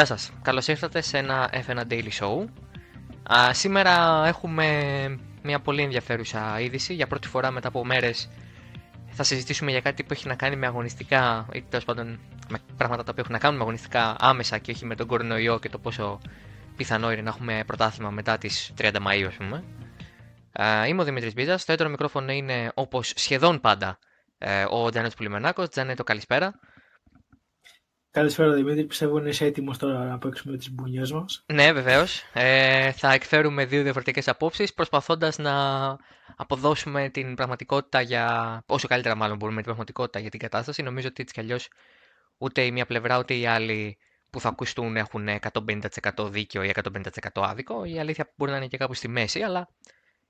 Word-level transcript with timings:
Γεια 0.00 0.08
σας. 0.08 0.30
Καλώς 0.42 0.66
ήρθατε 0.68 1.00
σε 1.00 1.18
ένα 1.18 1.50
F1 1.66 1.82
Daily 1.90 2.08
Show. 2.20 2.44
Α, 3.34 3.54
σήμερα 3.54 4.22
έχουμε 4.26 4.66
μια 5.42 5.60
πολύ 5.60 5.82
ενδιαφέρουσα 5.82 6.60
είδηση. 6.60 6.94
Για 6.94 7.06
πρώτη 7.06 7.28
φορά 7.28 7.50
μετά 7.50 7.68
από 7.68 7.84
μέρες 7.84 8.30
θα 9.10 9.22
συζητήσουμε 9.22 9.70
για 9.70 9.80
κάτι 9.80 10.02
που 10.02 10.12
έχει 10.12 10.26
να 10.28 10.34
κάνει 10.34 10.56
με 10.56 10.66
αγωνιστικά 10.66 11.46
ή 11.52 11.62
τέλος 11.62 11.84
πάντων 11.84 12.18
με 12.48 12.58
πράγματα 12.76 13.02
τα 13.02 13.10
οποία 13.10 13.22
έχουν 13.22 13.32
να 13.32 13.38
κάνουν 13.38 13.56
με 13.56 13.62
αγωνιστικά 13.62 14.16
άμεσα 14.18 14.58
και 14.58 14.70
όχι 14.70 14.86
με 14.86 14.94
τον 14.94 15.06
κορονοϊό 15.06 15.58
και 15.58 15.68
το 15.68 15.78
πόσο 15.78 16.20
πιθανό 16.76 17.12
είναι 17.12 17.22
να 17.22 17.28
έχουμε 17.28 17.62
πρωτάθλημα 17.66 18.10
μετά 18.10 18.38
τις 18.38 18.72
30 18.78 18.90
Μαΐου 18.92 19.26
ας 19.26 19.34
πούμε. 19.34 19.64
Α, 20.62 20.86
είμαι 20.86 21.02
ο 21.02 21.04
Δημήτρης 21.04 21.32
Μπίζας, 21.34 21.64
το 21.64 21.72
έντονο 21.72 21.90
μικρόφωνο 21.90 22.32
είναι 22.32 22.70
όπως 22.74 23.12
σχεδόν 23.16 23.60
πάντα 23.60 23.98
ε, 24.38 24.64
ο 24.70 24.90
Τζάνετ 24.90 25.12
Πουλιμενάκος. 25.16 25.68
Τζάνετ, 25.68 26.02
καλησπέρα. 26.02 26.54
Καλησπέρα 28.12 28.52
Δημήτρη, 28.52 28.84
πιστεύω 28.84 29.16
ότι 29.16 29.28
είσαι 29.28 29.44
έτοιμος 29.44 29.78
τώρα 29.78 30.04
να 30.04 30.18
παίξουμε 30.18 30.56
τις 30.56 30.70
μπουνιές 30.70 31.12
μας. 31.12 31.44
Ναι, 31.52 31.72
βεβαίως. 31.72 32.22
Ε, 32.32 32.92
θα 32.92 33.12
εκφέρουμε 33.12 33.64
δύο 33.64 33.82
διαφορετικές 33.82 34.28
απόψεις, 34.28 34.74
προσπαθώντας 34.74 35.38
να 35.38 35.52
αποδώσουμε 36.36 37.08
την 37.08 37.34
πραγματικότητα 37.34 38.00
για. 38.00 38.62
όσο 38.66 38.88
καλύτερα, 38.88 39.14
μάλλον 39.14 39.36
μπορούμε 39.36 39.56
την 39.56 39.64
πραγματικότητα 39.64 40.18
για 40.18 40.30
την 40.30 40.40
κατάσταση. 40.40 40.82
Νομίζω 40.82 41.08
ότι 41.08 41.22
έτσι 41.22 41.34
κι 41.34 41.40
αλλιώς 41.40 41.68
ούτε 42.38 42.62
η 42.62 42.70
μία 42.70 42.86
πλευρά 42.86 43.18
ούτε 43.18 43.34
οι 43.34 43.46
άλλοι 43.46 43.98
που 44.30 44.40
θα 44.40 44.48
ακουστούν 44.48 44.96
έχουν 44.96 45.28
150% 45.28 46.30
δίκιο 46.30 46.62
ή 46.62 46.72
150% 46.74 47.08
άδικο. 47.34 47.84
Η 47.84 47.98
αλήθεια 47.98 48.32
μπορεί 48.36 48.50
να 48.50 48.56
είναι 48.56 48.66
και 48.66 48.76
κάπου 48.76 48.94
στη 48.94 49.08
μέση, 49.08 49.40
αλλά 49.40 49.68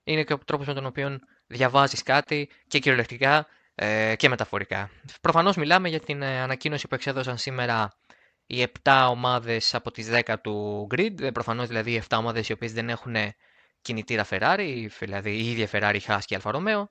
είναι 0.05 0.25
και 0.25 0.33
ο 0.33 0.39
τρόπος 0.39 0.67
με 0.67 0.75
τον 0.75 0.87
οποίο 0.87 1.19
διαβάζεις 1.47 2.03
κάτι 2.03 2.49
και 2.67 2.79
κυριολεκτικά 2.79 3.47
ε, 3.83 4.17
και 4.17 4.29
μεταφορικά. 4.29 4.91
Προφανώς 5.21 5.57
μιλάμε 5.57 5.89
για 5.89 6.01
την 6.01 6.23
ε, 6.23 6.41
ανακοίνωση 6.41 6.89
που 6.89 6.95
εξέδωσαν 6.95 7.39
σήμερα 7.39 7.93
οι 8.47 8.67
7 8.83 9.07
ομάδες 9.11 9.75
από 9.75 9.91
τις 9.91 10.09
10 10.11 10.35
του 10.43 10.87
grid, 10.95 11.21
ε, 11.21 11.31
προφανώς 11.31 11.67
δηλαδή 11.69 11.93
οι 11.93 12.03
7 12.09 12.17
ομάδες 12.19 12.49
οι 12.49 12.53
οποίες 12.53 12.73
δεν 12.73 12.89
έχουν 12.89 13.15
κινητήρα 13.83 14.27
Ferrari, 14.31 14.87
δηλαδή 14.99 15.31
η 15.31 15.51
ίδια 15.51 15.69
Ferrari, 15.73 16.01
Haas 16.07 16.21
και 16.25 16.39
Alfa 16.43 16.53
Romeo, 16.55 16.85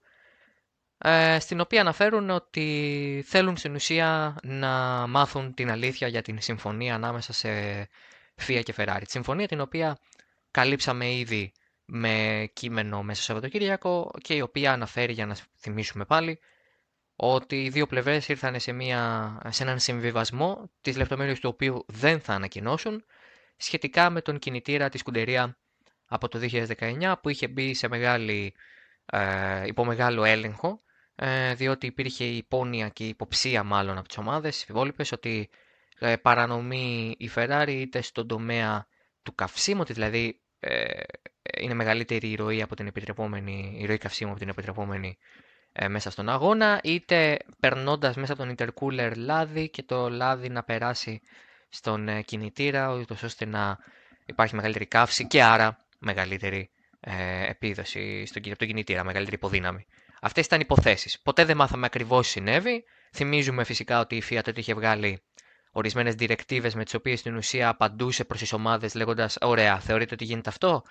στην 1.39 1.59
οποία 1.59 1.81
αναφέρουν 1.81 2.29
ότι 2.29 3.23
θέλουν 3.27 3.57
στην 3.57 3.75
ουσία 3.75 4.35
να 4.43 4.69
μάθουν 5.07 5.53
την 5.53 5.71
αλήθεια 5.71 6.07
για 6.07 6.21
την 6.21 6.41
συμφωνία 6.41 6.95
ανάμεσα 6.95 7.33
σε 7.33 7.49
FIA 8.47 8.61
και 8.63 8.73
Ferrari. 8.77 9.01
Τη 9.03 9.11
συμφωνία 9.11 9.47
την 9.47 9.59
οποία 9.59 9.97
καλύψαμε 10.51 11.13
ήδη 11.13 11.51
με 11.85 12.45
κείμενο 12.53 13.03
μέσα 13.03 13.21
στο 13.21 13.31
Σαββατοκύριακο 13.33 14.11
και 14.21 14.33
η 14.33 14.41
οποία 14.41 14.71
αναφέρει, 14.71 15.13
για 15.13 15.25
να 15.25 15.35
θυμίσουμε 15.59 16.05
πάλι, 16.05 16.39
ότι 17.21 17.63
οι 17.63 17.69
δύο 17.69 17.87
πλευρές 17.87 18.27
ήρθαν 18.27 18.59
σε, 18.59 18.71
μια, 18.71 19.37
σε 19.49 19.63
έναν 19.63 19.79
συμβιβασμό, 19.79 20.69
τις 20.81 20.97
λεπτομέρειες 20.97 21.39
του 21.39 21.49
οποίου 21.53 21.85
δεν 21.87 22.19
θα 22.19 22.33
ανακοινώσουν, 22.33 23.03
σχετικά 23.57 24.09
με 24.09 24.21
τον 24.21 24.39
κινητήρα 24.39 24.89
της 24.89 25.03
Κουντερία 25.03 25.57
από 26.05 26.27
το 26.27 26.39
2019 26.77 27.13
που 27.21 27.29
είχε 27.29 27.47
μπει 27.47 27.73
σε 27.73 27.87
μεγάλη, 27.87 28.53
ε, 29.05 29.65
υπό 29.67 29.85
μεγάλο 29.85 30.23
έλεγχο 30.23 30.81
ε, 31.15 31.53
διότι 31.53 31.85
υπήρχε 31.85 32.23
υπόνοια 32.23 32.89
και 32.89 33.07
υποψία 33.07 33.63
μάλλον 33.63 33.97
από 33.97 34.07
τις 34.07 34.17
ομάδες 34.17 34.63
υπόλοιπες 34.63 35.11
ότι 35.11 35.49
ε, 35.99 36.15
παρανομεί 36.15 37.15
η 37.17 37.29
Ferrari 37.35 37.67
είτε 37.67 38.01
στον 38.01 38.27
τομέα 38.27 38.87
του 39.23 39.35
καυσίμου, 39.35 39.79
ότι 39.81 39.93
δηλαδή 39.93 40.41
ε, 40.59 41.01
είναι 41.61 41.73
μεγαλύτερη 41.73 42.29
η 42.31 42.35
ροή, 42.35 42.61
από 42.61 42.75
την 42.75 42.87
επιτρεπόμενη, 42.87 43.77
η 43.79 43.85
ροή 43.85 43.97
καυσίμου 43.97 44.29
από 44.31 44.39
την 44.39 44.49
επιτρεπόμενη 44.49 45.17
ε, 45.71 45.87
μέσα 45.87 46.09
στον 46.11 46.29
αγώνα, 46.29 46.79
είτε 46.83 47.37
περνώντας 47.59 48.15
μέσα 48.15 48.33
από 48.33 48.43
τον 48.45 48.55
intercooler 48.57 49.11
λάδι 49.15 49.69
και 49.69 49.83
το 49.83 50.09
λάδι 50.09 50.49
να 50.49 50.63
περάσει 50.63 51.21
στον 51.69 52.07
ε, 52.07 52.21
κινητήρα, 52.21 52.89
ώστε 53.23 53.45
να 53.45 53.77
υπάρχει 54.25 54.55
μεγαλύτερη 54.55 54.85
καύση 54.85 55.27
και 55.27 55.43
άρα 55.43 55.77
μεγαλύτερη 55.99 56.69
ε, 56.99 57.49
επίδοση 57.49 58.25
στον, 58.25 58.41
από 58.45 58.57
τον 58.57 58.67
κινητήρα, 58.67 59.03
μεγαλύτερη 59.03 59.35
υποδύναμη. 59.35 59.85
Αυτές 60.21 60.45
ήταν 60.45 60.59
υποθέσεις. 60.59 61.19
Ποτέ 61.19 61.45
δεν 61.45 61.57
μάθαμε 61.57 61.85
ακριβώς 61.85 62.25
τι 62.25 62.31
συνέβη. 62.31 62.83
Θυμίζουμε 63.13 63.63
φυσικά 63.63 63.99
ότι 63.99 64.15
η 64.15 64.23
Fiat 64.29 64.41
τότε 64.43 64.59
είχε 64.59 64.73
βγάλει 64.73 65.21
ορισμένες 65.71 66.15
διρεκτίβες 66.15 66.75
με 66.75 66.83
τις 66.83 66.93
οποίες 66.93 67.19
στην 67.19 67.35
ουσία 67.35 67.69
απαντούσε 67.69 68.23
προς 68.23 68.39
τις 68.39 68.53
ομάδες 68.53 68.93
λέγοντας 68.93 69.37
«Ωραία, 69.41 69.79
θεωρείτε 69.79 70.13
ότι 70.13 70.23
γίνεται 70.23 70.49
αυτό» 70.49 70.83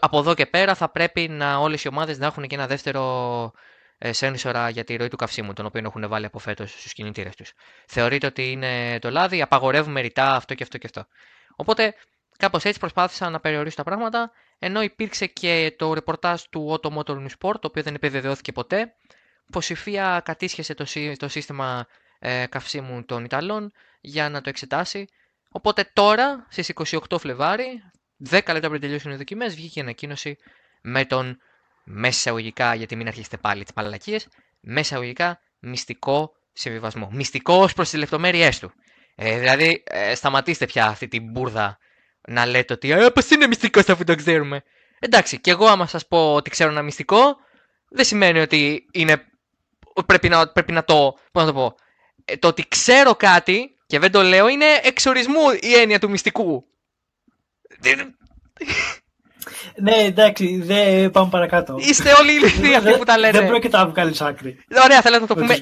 από 0.00 0.18
εδώ 0.18 0.34
και 0.34 0.46
πέρα 0.46 0.74
θα 0.74 0.90
πρέπει 0.90 1.28
να 1.28 1.56
όλες 1.56 1.84
οι 1.84 1.88
ομάδες 1.88 2.18
να 2.18 2.26
έχουν 2.26 2.46
και 2.46 2.54
ένα 2.54 2.66
δεύτερο 2.66 3.02
ε, 3.44 3.71
σένσορα 4.10 4.68
για 4.68 4.84
τη 4.84 4.96
ροή 4.96 5.08
του 5.08 5.16
καυσίμου, 5.16 5.52
τον 5.52 5.66
οποίο 5.66 5.80
έχουν 5.84 6.08
βάλει 6.08 6.26
από 6.26 6.38
φέτος 6.38 6.70
στους 6.70 6.92
κινητήρες 6.92 7.36
τους. 7.36 7.52
Θεωρείτε 7.86 8.26
ότι 8.26 8.50
είναι 8.50 8.98
το 8.98 9.10
λάδι, 9.10 9.42
απαγορεύουμε 9.42 10.00
ρητά 10.00 10.34
αυτό 10.34 10.54
και 10.54 10.62
αυτό 10.62 10.78
και 10.78 10.86
αυτό. 10.86 11.06
Οπότε 11.56 11.94
κάπως 12.36 12.64
έτσι 12.64 12.78
προσπάθησαν 12.78 13.32
να 13.32 13.40
περιορίσουν 13.40 13.76
τα 13.76 13.82
πράγματα, 13.82 14.32
ενώ 14.58 14.82
υπήρξε 14.82 15.26
και 15.26 15.74
το 15.78 15.94
ρεπορτάζ 15.94 16.42
του 16.50 16.80
Auto 16.80 16.96
Motor 16.96 17.16
News 17.16 17.30
Sport, 17.40 17.60
το 17.60 17.66
οποίο 17.66 17.82
δεν 17.82 17.94
επιβεβαιώθηκε 17.94 18.52
ποτέ, 18.52 18.94
πως 19.52 19.70
η 19.70 19.76
FIA 19.84 20.20
κατήσχεσε 20.22 20.74
το, 20.74 20.86
το 21.16 21.28
σύστημα 21.28 21.86
ε, 22.18 22.46
καυσίμου 22.46 23.04
των 23.04 23.24
Ιταλών 23.24 23.72
για 24.00 24.28
να 24.28 24.40
το 24.40 24.48
εξετάσει. 24.48 25.06
Οπότε 25.50 25.90
τώρα, 25.92 26.46
στις 26.50 26.72
28 26.74 27.18
Φλεβάρι, 27.18 27.82
10 28.30 28.40
λεπτά 28.52 28.68
πριν 28.68 28.80
τελειώσουν 28.80 29.10
οι 29.12 29.16
δοκιμές, 29.16 29.54
βγήκε 29.54 29.78
η 29.78 29.82
ανακοίνωση 29.82 30.36
με 30.82 31.04
τον 31.04 31.38
μέσα 31.84 32.08
εισαγωγικά, 32.08 32.74
γιατί 32.74 32.96
μην 32.96 33.06
αρχίσετε 33.06 33.36
πάλι 33.36 33.62
τις 33.62 33.72
παλακίε, 33.72 34.18
μέσα 34.60 34.80
εισαγωγικά 34.80 35.40
μυστικό 35.58 36.32
συμβιβασμό. 36.52 37.08
Μυστικό 37.12 37.54
ως 37.54 37.72
προς 37.72 37.90
τις 37.90 37.98
λεπτομέρειές 37.98 38.58
του. 38.58 38.72
Ε, 39.14 39.38
δηλαδή, 39.38 39.82
ε, 39.86 40.14
σταματήστε 40.14 40.66
πια 40.66 40.86
αυτή 40.86 41.08
την 41.08 41.30
μπουρδα 41.30 41.78
να 42.28 42.46
λέτε 42.46 42.72
ότι 42.72 42.90
ε, 42.90 43.08
πώς 43.08 43.30
είναι 43.30 43.46
μυστικό 43.46 43.80
αφού 43.88 44.04
το 44.04 44.14
ξέρουμε. 44.14 44.62
Εντάξει, 44.98 45.40
και 45.40 45.50
εγώ 45.50 45.66
άμα 45.66 45.86
σας 45.86 46.06
πω 46.06 46.34
ότι 46.34 46.50
ξέρω 46.50 46.70
ένα 46.70 46.82
μυστικό, 46.82 47.36
δεν 47.88 48.04
σημαίνει 48.04 48.40
ότι 48.40 48.86
είναι, 48.92 49.24
πρέπει, 50.06 50.28
να, 50.28 50.48
πρέπει 50.48 50.72
να 50.72 50.84
το, 50.84 51.18
πώς 51.32 51.44
να 51.44 51.52
το 51.52 51.54
πω, 51.54 51.74
ε, 52.24 52.36
το 52.36 52.48
ότι 52.48 52.68
ξέρω 52.68 53.14
κάτι 53.14 53.76
και 53.86 53.98
δεν 53.98 54.10
το 54.10 54.22
λέω 54.22 54.48
είναι 54.48 54.80
εξορισμού 54.82 55.50
η 55.60 55.74
έννοια 55.74 55.98
του 55.98 56.10
μυστικού. 56.10 56.64
Ναι, 59.76 59.94
εντάξει, 59.94 60.60
δεν 60.64 61.10
πάμε 61.10 61.30
παρακάτω. 61.30 61.76
Είστε 61.78 62.12
όλοι 62.20 62.32
ηλικιοί 62.32 62.74
αυτοί 62.74 62.92
που 62.98 63.04
τα 63.04 63.18
λένε. 63.18 63.38
Δεν 63.38 63.48
πρόκειται 63.48 63.76
να 63.76 63.86
βγάλεις 63.86 64.20
άκρη. 64.20 64.64
Ωραία, 64.84 65.00
θέλω 65.00 65.18
να 65.18 65.26
το 65.26 65.34
πούμε. 65.34 65.60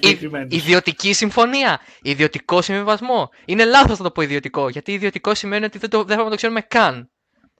Ιδιωτική 0.48 1.12
συμφωνία. 1.12 1.80
Ιδιωτικό 2.02 2.62
συμβιβασμό. 2.62 3.28
Είναι 3.44 3.64
λάθος 3.64 3.98
να 3.98 4.04
το 4.04 4.10
πω 4.10 4.22
ιδιωτικό. 4.22 4.68
Γιατί 4.68 4.92
ιδιωτικό 4.92 5.34
σημαίνει 5.34 5.64
ότι 5.64 5.78
δεν, 5.78 5.90
το, 5.90 5.96
δεν 5.98 6.06
πρέπει 6.06 6.22
να 6.22 6.30
το 6.30 6.36
ξέρουμε 6.36 6.60
καν. 6.60 7.10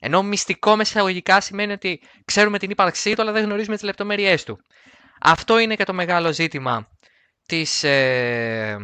Ενώ 0.01 0.23
μυστικό 0.23 0.77
μέσα 0.77 0.91
εισαγωγικά 0.95 1.41
σημαίνει 1.41 1.73
ότι 1.73 2.01
ξέρουμε 2.25 2.59
την 2.59 2.71
ύπαρξή 2.71 3.15
του, 3.15 3.23
αλλά 3.23 3.33
δεν 3.33 3.45
γνωρίζουμε 3.45 3.75
τις 3.75 3.85
λεπτομέρειές 3.85 4.45
του. 4.45 4.59
Αυτό 5.21 5.59
είναι 5.59 5.75
και 5.77 5.85
το 5.85 5.93
μεγάλο 5.93 6.33
ζήτημα 6.33 6.89
της 7.47 7.85
ε, 7.85 8.77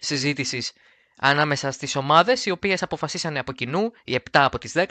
συζήτησης 0.00 0.72
ανάμεσα 1.20 1.70
στις 1.70 1.96
ομάδες, 1.96 2.46
οι 2.46 2.50
οποίες 2.50 2.82
αποφασίσανε 2.82 3.38
από 3.38 3.52
κοινού, 3.52 3.90
οι 4.04 4.14
7 4.14 4.20
από 4.32 4.58
τις 4.58 4.72
10, 4.76 4.84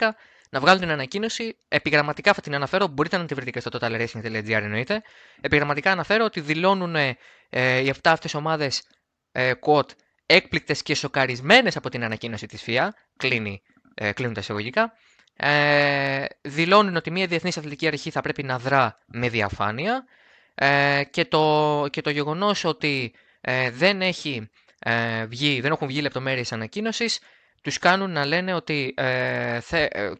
να 0.50 0.60
βγάλουν 0.60 0.80
την 0.80 0.90
ανακοίνωση. 0.90 1.56
Επιγραμματικά 1.68 2.32
θα 2.32 2.40
την 2.40 2.54
αναφέρω, 2.54 2.86
μπορείτε 2.86 3.16
να 3.16 3.24
τη 3.24 3.34
βρείτε 3.34 3.50
και 3.50 3.60
στο 3.60 3.70
totalracing.gr 3.80 4.48
εννοείται. 4.50 5.02
Επιγραμματικά 5.40 5.90
αναφέρω 5.90 6.24
ότι 6.24 6.40
δηλώνουν 6.40 6.94
ε, 6.96 7.16
οι 7.80 7.92
7 7.94 7.98
αυτές 8.04 8.34
ομάδες 8.34 8.82
ε, 9.32 9.52
quote, 9.66 9.90
έκπληκτες 10.26 10.82
και 10.82 10.94
σοκαρισμένες 10.94 11.76
από 11.76 11.88
την 11.88 12.04
ανακοίνωση 12.04 12.46
της 12.46 12.64
FIA. 12.66 12.88
Κλείνει, 13.16 13.62
ε, 13.94 14.12
κλείνουν 14.12 14.34
τα 14.34 14.40
εισαγωγικά. 14.40 14.92
Ε, 15.36 16.24
δηλώνουν 16.40 16.96
ότι 16.96 17.10
μια 17.10 17.26
διεθνής 17.26 17.56
αθλητική 17.56 17.86
αρχή 17.86 18.10
θα 18.10 18.20
πρέπει 18.20 18.42
να 18.42 18.58
δρά 18.58 18.98
με 19.06 19.28
διαφάνεια 19.28 20.04
ε, 20.54 21.02
και 21.10 21.24
το, 21.24 21.86
και 21.90 22.00
το 22.00 22.10
γεγονός 22.10 22.64
ότι 22.64 23.12
ε, 23.40 23.70
δεν, 23.70 24.02
έχει, 24.02 24.50
ε, 24.78 25.26
βγει, 25.26 25.60
δεν 25.60 25.72
έχουν 25.72 25.86
βγει 25.86 26.00
λεπτομέρειες 26.00 26.52
ανακοίνωσης 26.52 27.20
τους 27.60 27.78
κάνουν 27.78 28.10
να 28.10 28.24
λένε 28.24 28.54
ότι, 28.54 28.94
ε, 28.96 29.60
θε, 29.60 29.86
ε, 29.90 30.10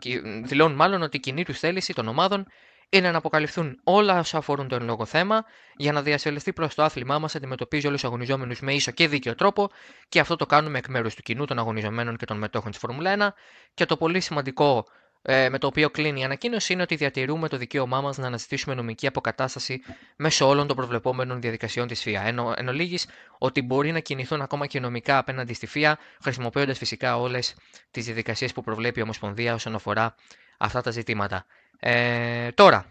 δηλώνουν 0.45 0.77
μάλλον 0.77 1.03
ότι 1.03 1.17
η 1.17 1.21
κοινή 1.21 1.45
τους 1.45 1.59
θέληση 1.59 1.93
των 1.95 2.09
ομάδων 2.09 2.47
είναι 2.93 3.11
να 3.11 3.19
αποκαλυφθούν 3.19 3.81
όλα 3.85 4.19
όσα 4.19 4.39
αφορούν 4.39 4.69
το 4.69 4.75
εν 4.75 4.83
λόγω 4.83 5.05
θέμα 5.05 5.45
για 5.77 5.93
να 5.93 6.03
διασφαλιστεί 6.03 6.53
προς 6.53 6.75
το 6.75 6.83
άθλημά 6.83 7.19
μας 7.19 7.35
αντιμετωπίζει 7.35 7.87
όλους 7.87 8.01
τους 8.01 8.09
αγωνιζόμενους 8.09 8.61
με 8.61 8.73
ίσο 8.73 8.91
και 8.91 9.09
δίκαιο 9.09 9.35
τρόπο 9.35 9.71
και 10.09 10.21
αυτό 10.21 10.37
το 10.37 10.47
κάνουμε 10.47 10.79
εκ 10.79 10.89
μέρους 10.89 11.15
του 11.15 11.23
κοινού 11.23 11.45
των 11.45 11.59
αγωνιζομένων 11.59 12.17
και 12.17 12.25
των 12.25 12.39
μετόχων 12.39 12.71
της 12.71 12.81
Φόρμουλα 12.81 13.11
1. 13.11 13.35
Και 13.75 13.85
το 13.85 13.97
πολύ 13.97 14.21
σημαντικό 14.21 14.87
ε, 15.23 15.49
με 15.49 15.59
το 15.59 15.67
οποίο 15.67 15.91
κλείνει 15.91 16.21
η 16.21 16.25
ανακοίνωση 16.25 16.73
είναι 16.73 16.83
ότι 16.83 16.95
διατηρούμε 16.95 17.49
το 17.49 17.57
δικαίωμά 17.57 18.01
μας 18.01 18.19
να 18.19 18.27
αναζητήσουμε 18.27 18.75
νομική 18.75 19.07
αποκατάσταση 19.07 19.83
μέσω 20.17 20.49
όλων 20.49 20.67
των 20.67 20.77
προβλεπόμενων 20.77 21.41
διαδικασιών 21.41 21.87
της 21.87 22.03
ΦΙΑ. 22.03 22.23
Ενώ, 22.27 22.55
εν 22.57 22.69
ολίγης, 22.69 23.07
ότι 23.39 23.63
μπορεί 23.63 23.93
να 23.93 23.99
κινηθούν 24.01 24.41
ακόμα 24.41 24.67
και 24.67 24.81
νομικά 24.81 25.19
απέναντι 25.19 25.55
στη 25.55 25.67
ΦΙΑ, 25.67 25.99
χρησιμοποιώντας 26.23 26.79
φυσικά 26.79 27.19
όλες 27.19 27.55
τις 27.91 28.05
διαδικασίες 28.05 28.53
που 28.53 28.63
προβλέπει 28.63 28.99
η 28.99 29.03
Ομοσπονδία 29.03 29.55
όσον 29.55 29.75
αφορά 29.75 30.15
αυτά 30.59 30.81
τα 30.81 30.91
ζητήματα. 30.91 31.45
Ε, 31.81 32.51
τώρα, 32.51 32.87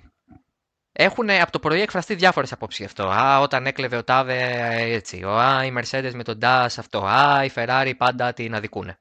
έχουν 0.91 1.29
από 1.29 1.51
το 1.51 1.59
πρωί 1.59 1.81
εκφραστεί 1.81 2.15
διάφορες 2.15 2.51
απόψεις 2.51 2.85
αυτό. 2.85 3.03
Α, 3.07 3.39
όταν 3.39 3.65
έκλεβε 3.65 3.97
ο 3.97 4.03
Τάβε 4.03 4.67
έτσι. 4.79 5.23
Α, 5.23 5.65
οι 5.65 5.73
Mercedes 5.77 6.11
με 6.13 6.23
τον 6.23 6.39
DAS 6.41 6.67
αυτό. 6.77 7.05
Α, 7.05 7.43
η 7.43 7.51
Ferrari 7.55 7.93
πάντα 7.97 8.33
την 8.33 8.55
αδικούνε. 8.55 8.97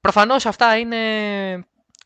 Προφανώς 0.00 0.46
αυτά 0.46 0.78
είναι 0.78 0.98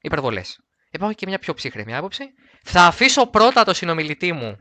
υπερβολές. 0.05 0.59
Υπάρχει 0.91 1.17
και 1.17 1.27
μια 1.27 1.39
πιο 1.39 1.55
ψύχρεμη 1.55 1.95
άποψη. 1.95 2.25
Θα 2.63 2.83
αφήσω 2.87 3.27
πρώτα 3.27 3.65
το 3.65 3.75
συνομιλητή 3.75 4.33
μου 4.33 4.57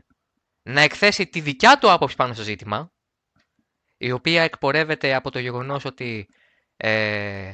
να 0.62 0.80
εκθέσει 0.80 1.26
τη 1.26 1.40
δικιά 1.40 1.78
του 1.78 1.90
άποψη 1.90 2.16
πάνω 2.16 2.34
στο 2.34 2.42
ζήτημα, 2.42 2.92
η 3.96 4.12
οποία 4.12 4.42
εκπορεύεται 4.42 5.14
από 5.14 5.30
το 5.30 5.38
γεγονός 5.38 5.84
ότι, 5.84 6.26
ε, 6.76 7.52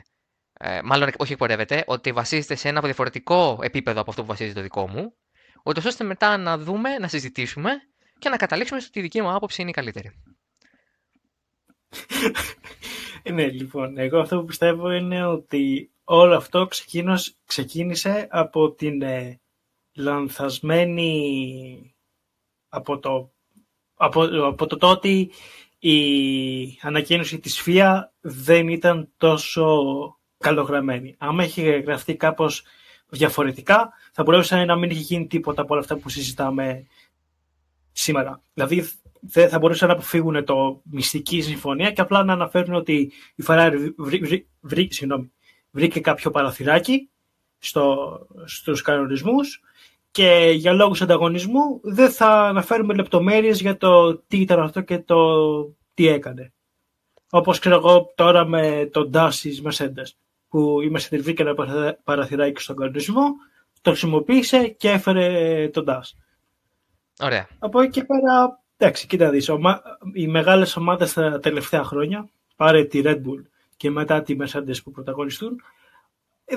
ε, 0.52 0.80
μάλλον 0.84 1.10
όχι 1.16 1.32
εκπορεύεται, 1.32 1.84
ότι 1.86 2.12
βασίζεται 2.12 2.54
σε 2.54 2.68
ένα 2.68 2.80
διαφορετικό 2.80 3.58
επίπεδο 3.62 4.00
από 4.00 4.10
αυτό 4.10 4.22
που 4.22 4.28
βασίζεται 4.28 4.54
το 4.54 4.62
δικό 4.62 4.88
μου, 4.88 5.16
ούτως 5.64 5.84
ώστε 5.84 6.04
μετά 6.04 6.36
να 6.36 6.58
δούμε, 6.58 6.98
να 6.98 7.08
συζητήσουμε 7.08 7.70
και 8.18 8.28
να 8.28 8.36
καταλήξουμε 8.36 8.80
στο 8.80 8.88
ότι 8.88 8.98
η 8.98 9.02
δική 9.02 9.22
μου 9.22 9.34
άποψη 9.34 9.60
είναι 9.60 9.70
η 9.70 9.74
καλύτερη. 9.74 10.10
ναι, 13.34 13.46
λοιπόν, 13.46 13.98
εγώ 13.98 14.18
αυτό 14.18 14.38
που 14.38 14.44
πιστεύω 14.44 14.90
είναι 14.90 15.26
ότι 15.26 15.90
όλο 16.12 16.36
αυτό 16.36 16.68
ξεκίνησε 17.44 18.26
από 18.30 18.72
την 18.72 19.02
ε, 19.02 19.40
λανθασμένη 19.94 21.94
από 22.68 22.98
το, 22.98 23.32
από, 23.94 24.22
από 24.46 24.66
το 24.66 24.90
ότι 24.90 25.30
η 25.78 25.98
ανακοίνωση 26.80 27.38
της 27.38 27.60
ΦΙΑ 27.60 28.12
δεν 28.20 28.68
ήταν 28.68 29.08
τόσο 29.16 29.66
καλογραμμένη. 30.38 31.14
Αν 31.18 31.38
έχει 31.38 31.80
γραφτεί 31.80 32.16
κάπως 32.16 32.62
διαφορετικά, 33.08 33.92
θα 34.12 34.22
μπορούσε 34.22 34.64
να 34.64 34.76
μην 34.76 34.90
έχει 34.90 35.00
γίνει 35.00 35.26
τίποτα 35.26 35.62
από 35.62 35.72
όλα 35.72 35.82
αυτά 35.82 35.96
που 35.96 36.08
συζητάμε 36.08 36.86
σήμερα. 37.92 38.42
Δηλαδή, 38.54 38.88
δεν 39.20 39.48
θα 39.48 39.58
μπορούσαν 39.58 39.88
να 39.88 39.94
αποφύγουν 39.94 40.44
το 40.44 40.80
μυστική 40.84 41.40
συμφωνία 41.40 41.92
και 41.92 42.00
απλά 42.00 42.24
να 42.24 42.32
αναφέρουν 42.32 42.74
ότι 42.74 43.12
η 43.34 43.44
Ferrari 43.46 43.92
βρήκε 45.70 46.00
κάποιο 46.00 46.30
παραθυράκι 46.30 47.10
στο, 47.58 48.18
στους 48.44 48.82
κανονισμούς 48.82 49.62
και 50.10 50.50
για 50.54 50.72
λόγους 50.72 51.02
ανταγωνισμού 51.02 51.80
δεν 51.82 52.10
θα 52.10 52.46
αναφέρουμε 52.46 52.94
λεπτομέρειες 52.94 53.60
για 53.60 53.76
το 53.76 54.16
τι 54.16 54.40
ήταν 54.40 54.60
αυτό 54.60 54.80
και 54.80 54.98
το 54.98 55.16
τι 55.94 56.08
έκανε. 56.08 56.52
Όπως 57.30 57.58
ξέρω 57.58 57.74
εγώ 57.74 58.12
τώρα 58.14 58.44
με 58.44 58.88
τον 58.92 59.10
DAS 59.14 59.30
της 59.40 59.62
Mercedes 59.64 60.16
που 60.48 60.80
η 60.80 60.92
Mercedes 60.96 61.20
βρήκε 61.22 61.42
ένα 61.42 61.54
παραθυράκι 62.04 62.62
στον 62.62 62.76
κανονισμό, 62.76 63.22
το 63.82 63.90
χρησιμοποίησε 63.90 64.68
και 64.68 64.90
έφερε 64.90 65.68
τον 65.68 65.84
DAS. 65.88 66.02
Ωραία. 67.22 67.48
Από 67.58 67.80
εκεί 67.80 67.90
και 67.90 68.04
πέρα, 68.04 68.62
εντάξει, 68.76 69.06
κοίτα 69.06 69.30
δεις, 69.30 69.50
οι 70.14 70.26
μεγάλες 70.26 70.76
ομάδες 70.76 71.12
τα 71.12 71.38
τελευταία 71.38 71.84
χρόνια, 71.84 72.28
πάρε 72.56 72.84
τη 72.84 73.00
Red 73.04 73.16
Bull 73.16 73.42
και 73.80 73.90
μετά 73.90 74.22
τη 74.22 74.36
Mercedes 74.40 74.82
που 74.84 74.90
πρωταγωνιστούν, 74.90 75.62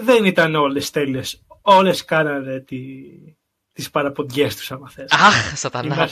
δεν 0.02 0.25
ήταν 0.25 0.56
όλες 0.56 0.90
τέλειες. 0.90 1.46
Όλες 1.62 2.06
κάνανε 2.06 2.60
τη, 2.60 2.80
τις 3.74 3.90
παραποντιές 3.90 4.56
τους 4.56 4.72
άμα 4.72 4.90
θες. 4.90 5.12
Αχ, 5.12 5.58
σατανά. 5.58 6.10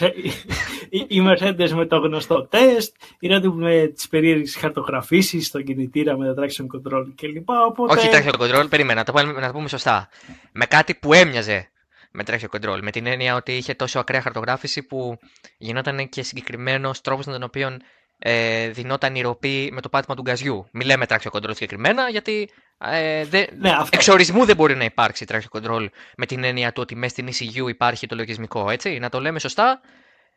Οι 0.89 1.21
Mercedes 1.27 1.69
με 1.69 1.85
το 1.85 1.97
γνωστό 1.97 2.47
τεστ, 2.47 2.95
οι 3.19 3.27
Red 3.31 3.41
με 3.53 3.87
τις 3.87 4.07
περίεργες 4.07 4.55
χαρτογραφήσεις 4.55 5.47
στον 5.47 5.63
κινητήρα 5.63 6.17
με 6.17 6.33
το 6.33 6.41
traction 6.41 6.65
control 6.65 7.03
κλπ. 7.15 7.49
Οπότε... 7.67 7.93
Όχι 7.93 8.09
traction 8.11 8.39
control, 8.41 8.69
περίμενα, 8.69 9.03
να 9.07 9.23
το, 9.23 9.39
να 9.39 9.47
το 9.47 9.53
πούμε 9.53 9.67
σωστά. 9.67 10.09
Με 10.51 10.65
κάτι 10.65 10.95
που 10.95 11.13
έμοιαζε 11.13 11.71
με 12.11 12.23
traction 12.27 12.49
control. 12.57 12.79
Με 12.81 12.91
την 12.91 13.05
έννοια 13.05 13.35
ότι 13.35 13.51
είχε 13.51 13.73
τόσο 13.73 13.99
ακραία 13.99 14.21
χαρτογράφηση 14.21 14.83
που 14.83 15.17
γινόταν 15.57 16.09
και 16.09 16.23
συγκεκριμένος 16.23 17.01
τρόπος 17.01 17.25
με 17.25 17.31
τον 17.31 17.43
οποίο 17.43 17.77
ε, 18.23 18.69
δινόταν 18.69 19.15
η 19.15 19.21
ροπή 19.21 19.69
με 19.73 19.81
το 19.81 19.89
πάτημα 19.89 20.15
του 20.15 20.21
γκαζιού. 20.21 20.67
Μην 20.71 20.87
λέμε 20.87 21.05
traction 21.09 21.31
control 21.31 21.51
συγκεκριμένα, 21.51 22.09
γιατί 22.09 22.49
ε, 22.77 23.25
δε, 23.25 23.45
ναι, 23.57 23.71
εξορισμού 23.89 24.45
δεν 24.45 24.55
μπορεί 24.55 24.75
να 24.75 24.83
υπάρξει 24.83 25.25
traction 25.29 25.59
control 25.61 25.87
με 26.17 26.25
την 26.25 26.43
έννοια 26.43 26.73
του 26.73 26.81
ότι 26.81 26.95
μέσα 26.95 27.13
στην 27.13 27.27
ECU 27.27 27.69
υπάρχει 27.69 28.07
το 28.07 28.15
λογισμικό. 28.15 28.69
Έτσι, 28.69 28.99
να 28.99 29.09
το 29.09 29.19
λέμε 29.19 29.39
σωστά, 29.39 29.81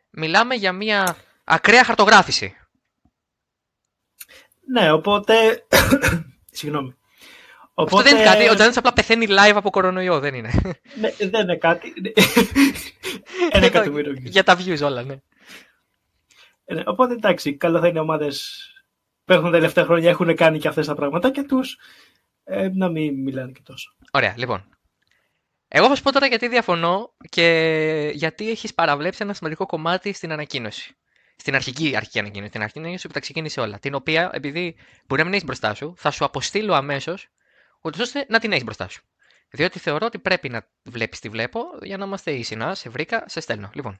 μιλάμε 0.09 0.55
για 0.55 0.71
μια 0.71 1.15
ακραία 1.43 1.83
χαρτογράφηση. 1.83 2.55
Ναι, 4.71 4.91
οπότε. 4.91 5.65
Συγγνώμη. 6.57 6.95
Οπότε... 7.73 7.95
Αυτό 7.95 8.09
δεν 8.09 8.15
είναι 8.15 8.31
κάτι. 8.31 8.49
Ο 8.49 8.55
Τζάνι 8.55 8.73
απλά 8.75 8.93
πεθαίνει 8.93 9.25
live 9.29 9.55
από 9.55 9.69
κορονοϊό, 9.69 10.19
δεν 10.19 10.33
είναι. 10.33 10.51
Ναι, 10.99 11.09
δεν 11.29 11.41
είναι 11.41 11.57
κάτι. 11.57 11.93
Ένα 13.51 13.65
εκατομμύριο. 13.65 14.13
Για 14.17 14.43
τα 14.43 14.57
views 14.57 14.81
όλα, 14.83 15.03
ναι. 15.03 15.15
Ε, 16.65 16.81
οπότε 16.85 17.13
εντάξει, 17.13 17.57
καλό 17.57 17.79
θα 17.79 17.87
είναι 17.87 17.99
ομάδες 17.99 18.69
που 19.25 19.33
έχουν 19.33 19.45
τα 19.45 19.51
τελευταία 19.51 19.85
χρόνια 19.85 20.09
έχουν 20.09 20.35
κάνει 20.35 20.59
και 20.59 20.67
αυτές 20.67 20.87
τα 20.87 20.95
πράγματα 20.95 21.31
και 21.31 21.43
τους 21.43 21.77
ε, 22.43 22.69
να 22.73 22.89
μην 22.89 23.21
μιλάνε 23.21 23.51
και 23.51 23.61
τόσο. 23.63 23.95
Ωραία, 24.11 24.33
λοιπόν. 24.37 24.69
Εγώ 25.67 25.87
θα 25.87 25.95
σου 25.95 26.03
πω 26.03 26.11
τώρα 26.11 26.25
γιατί 26.25 26.47
διαφωνώ 26.47 27.13
και 27.29 28.11
γιατί 28.13 28.49
έχεις 28.49 28.73
παραβλέψει 28.73 29.19
ένα 29.23 29.33
σημαντικό 29.33 29.65
κομμάτι 29.65 30.13
στην 30.13 30.31
ανακοίνωση. 30.31 30.95
Στην 31.37 31.55
αρχική, 31.55 31.95
αρχική 31.95 32.19
ανακοίνωση, 32.19 32.51
την 32.51 32.61
ανακοίνωση 32.61 33.07
που 33.07 33.13
τα 33.13 33.19
ξεκίνησε 33.19 33.59
όλα. 33.59 33.79
Την 33.79 33.93
οποία, 33.93 34.29
επειδή 34.33 34.75
μπορεί 35.07 35.21
να 35.21 35.23
μην 35.23 35.33
έχεις 35.33 35.45
μπροστά 35.45 35.73
σου, 35.73 35.93
θα 35.97 36.11
σου 36.11 36.25
αποστείλω 36.25 36.73
αμέσως, 36.73 37.27
ούτως 37.81 38.01
ώστε 38.01 38.25
να 38.29 38.39
την 38.39 38.51
έχεις 38.51 38.63
μπροστά 38.63 38.89
σου. 38.89 39.03
Διότι 39.49 39.79
θεωρώ 39.79 40.05
ότι 40.05 40.19
πρέπει 40.19 40.49
να 40.49 40.67
βλέπεις 40.83 41.19
τι 41.19 41.29
βλέπω 41.29 41.61
για 41.81 41.97
να 41.97 42.05
είμαστε 42.05 42.31
ίσοι. 42.31 42.55
Να 42.55 42.75
σε 42.75 42.89
βρήκα, 42.89 43.23
σε 43.27 43.39
στέλνω. 43.39 43.69
Λοιπόν, 43.73 43.99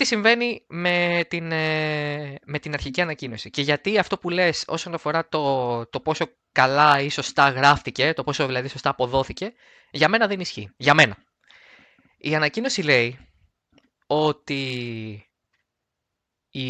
τι 0.00 0.06
συμβαίνει 0.06 0.64
με 0.68 1.24
την, 1.28 1.52
ε, 1.52 2.34
με 2.44 2.58
την 2.58 2.72
αρχική 2.72 3.00
ανακοίνωση 3.00 3.50
και 3.50 3.62
γιατί 3.62 3.98
αυτό 3.98 4.18
που 4.18 4.30
λες 4.30 4.64
όσον 4.66 4.94
αφορά 4.94 5.28
το, 5.28 5.86
το 5.86 6.00
πόσο 6.00 6.26
καλά 6.52 7.00
ή 7.00 7.08
σωστά 7.08 7.48
γράφτηκε, 7.48 8.12
το 8.12 8.24
πόσο 8.24 8.46
δηλαδή 8.46 8.68
σωστά 8.68 8.90
αποδόθηκε, 8.90 9.52
για 9.90 10.08
μένα 10.08 10.26
δεν 10.26 10.40
ισχύει. 10.40 10.70
Για 10.76 10.94
μένα. 10.94 11.16
Η 12.18 12.34
ανακοίνωση 12.34 12.82
λέει 12.82 13.18
ότι 14.06 14.62
η 16.50 16.68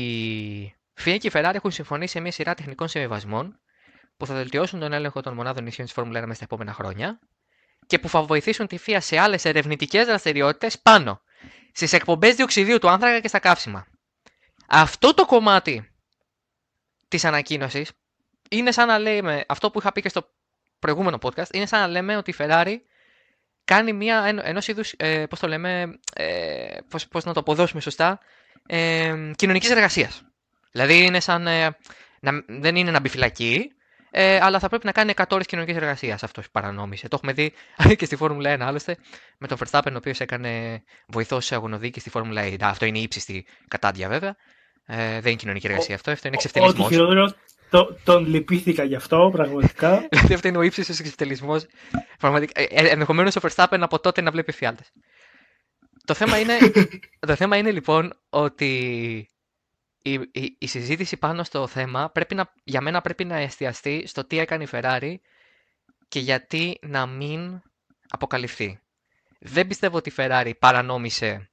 FIA 1.05 1.17
και 1.19 1.26
η 1.26 1.31
Ferrari 1.35 1.55
έχουν 1.55 1.71
συμφωνήσει 1.71 2.12
σε 2.12 2.21
μια 2.21 2.33
σειρά 2.33 2.55
τεχνικών 2.55 2.88
συμβιβασμών 2.88 3.61
που 4.17 4.26
θα 4.26 4.35
βελτιώσουν 4.35 4.81
τον 4.81 4.93
έλεγχο 4.93 5.21
των 5.21 5.35
μονάδων 5.35 5.67
ισχύων 5.67 5.87
της 5.87 5.94
Φόρμουλα 5.94 6.19
1 6.19 6.23
μέσα 6.23 6.35
στα 6.35 6.44
επόμενα 6.44 6.73
χρόνια 6.73 7.19
και 7.87 7.99
που 7.99 8.09
θα 8.09 8.23
βοηθήσουν 8.23 8.67
τη 8.67 8.79
FIA 8.87 8.99
σε 9.00 9.19
άλλες 9.19 9.45
ερευνητικές 9.45 10.07
δραστηριότητες 10.07 10.81
πάνω 10.81 11.23
στις 11.73 11.92
εκπομπές 11.92 12.35
διοξιδίου 12.35 12.78
του 12.78 12.88
άνθρακα 12.88 13.20
και 13.20 13.28
στα 13.28 13.38
καύσιμα. 13.38 13.87
Αυτό 14.66 15.14
το 15.14 15.26
κομμάτι 15.26 15.90
της 17.09 17.25
ανακοίνωσης 17.25 17.92
είναι 18.50 18.73
σαν 18.73 18.87
να 18.87 18.99
λέμε, 18.99 19.44
αυτό 19.49 19.70
που 19.70 19.78
είχα 19.78 19.92
πει 19.92 20.00
και 20.00 20.09
στο 20.09 20.30
προηγούμενο 20.78 21.18
podcast, 21.23 21.52
είναι 21.52 21.66
σαν 21.66 21.80
να 21.80 21.87
λέμε 21.87 22.16
ότι 22.16 22.30
η 22.30 22.35
Ferrari 22.38 22.76
κάνει 23.64 23.92
μια 23.92 24.40
ενός 24.42 24.68
είδους, 24.68 24.92
ε, 24.97 25.26
πώς 25.26 25.38
το 25.38 25.49
λέμε, 25.49 25.99
ε, 26.14 26.76
πώς, 26.88 27.09
πώς 27.09 27.25
να 27.25 27.32
το 27.32 27.40
αποδώσουμε 27.40 27.80
σωστά, 27.80 28.20
ε, 28.66 29.30
κοινωνικής 29.37 29.70
εργασίας. 29.70 30.23
Δηλαδή 30.70 31.04
είναι 31.04 31.20
σαν, 31.20 31.47
ε, 31.47 31.76
να, 32.20 32.44
δεν 32.47 32.76
είναι 32.76 32.90
να 32.90 33.00
μπει 33.00 33.09
φυλακή, 33.09 33.73
ε, 34.11 34.38
αλλά 34.43 34.59
θα 34.59 34.69
πρέπει 34.69 34.87
να 34.87 34.93
κάνει 34.93 35.12
100 35.17 35.25
ώρες 35.31 35.47
κοινωνικής 35.47 35.76
εργασίας. 35.76 36.23
Αυτό 36.23 36.43
παρανόμησε. 36.52 37.09
Το 37.09 37.19
έχουμε 37.23 37.33
δει 37.33 37.52
και 37.99 38.05
στη 38.05 38.17
Φόρμουλα 38.17 38.57
1 38.57 38.61
άλλωστε 38.61 38.97
με 39.38 39.47
τον 39.47 39.59
Verstappen, 39.59 39.93
ο 39.93 39.97
οποίος 39.97 40.21
έκανε 40.21 40.83
βοηθό 41.09 41.40
σε 41.40 41.55
αγωνοδίκη 41.55 42.00
στη 42.00 42.11
Φόρμουλα 42.11 42.43
1. 42.49 42.57
Αυτό 42.61 42.85
είναι 42.85 42.99
η 42.99 43.02
ύψιστη 43.02 43.47
κατάντια 43.69 44.09
βέβαια. 44.09 44.37
Ε, 44.87 44.97
δεν 44.97 45.31
είναι 45.31 45.35
κοινωνική 45.35 45.67
εργασία 45.67 45.95
αυτό, 45.95 46.11
αυτό 46.11 46.26
είναι 46.26 46.37
εξευτελισμός. 46.37 46.87
Ό,τι 46.87 46.95
χειρότερο, 46.95 47.33
το, 47.71 47.99
τον 48.05 48.26
λυπήθηκα 48.26 48.85
γι' 48.85 48.95
αυτό, 48.95 49.31
πραγματικά. 49.33 49.97
δηλαδή 50.11 50.35
αυτό 50.35 50.49
είναι 50.49 50.59
ο 50.59 50.62
ύψιστος 50.62 50.99
εξευτελισμός. 50.99 51.62
Ε, 52.52 52.62
ε, 52.62 52.88
Ενδεχομένως 52.88 53.37
ο 53.37 53.40
Verstappen 53.43 53.79
από 53.81 54.00
τότε 54.00 54.21
να 54.21 54.31
βλέπει 54.31 54.52
φιάλτες. 54.52 54.93
Το 56.05 56.14
θέμα 56.14 56.38
είναι, 56.38 56.59
το 57.26 57.35
θέμα 57.35 57.57
είναι 57.57 57.71
λοιπόν 57.71 58.12
ότι 58.31 59.29
η, 60.02 60.12
η, 60.12 60.57
η, 60.59 60.66
συζήτηση 60.66 61.16
πάνω 61.16 61.45
στο 61.45 61.66
θέμα 61.66 62.11
πρέπει 62.11 62.35
να, 62.35 62.52
για 62.64 62.80
μένα 62.80 63.00
πρέπει 63.00 63.25
να 63.25 63.37
εστιαστεί 63.37 64.07
στο 64.07 64.25
τι 64.25 64.38
έκανε 64.38 64.64
η 64.64 64.69
Ferrari 64.71 65.14
και 66.09 66.19
γιατί 66.21 66.78
να 66.83 67.07
μην 67.07 67.62
αποκαλυφθεί. 68.09 68.80
Δεν 69.38 69.66
πιστεύω 69.66 69.97
ότι 69.97 70.09
η 70.09 70.12
Ferrari 70.16 70.52
παρανόμησε 70.59 71.50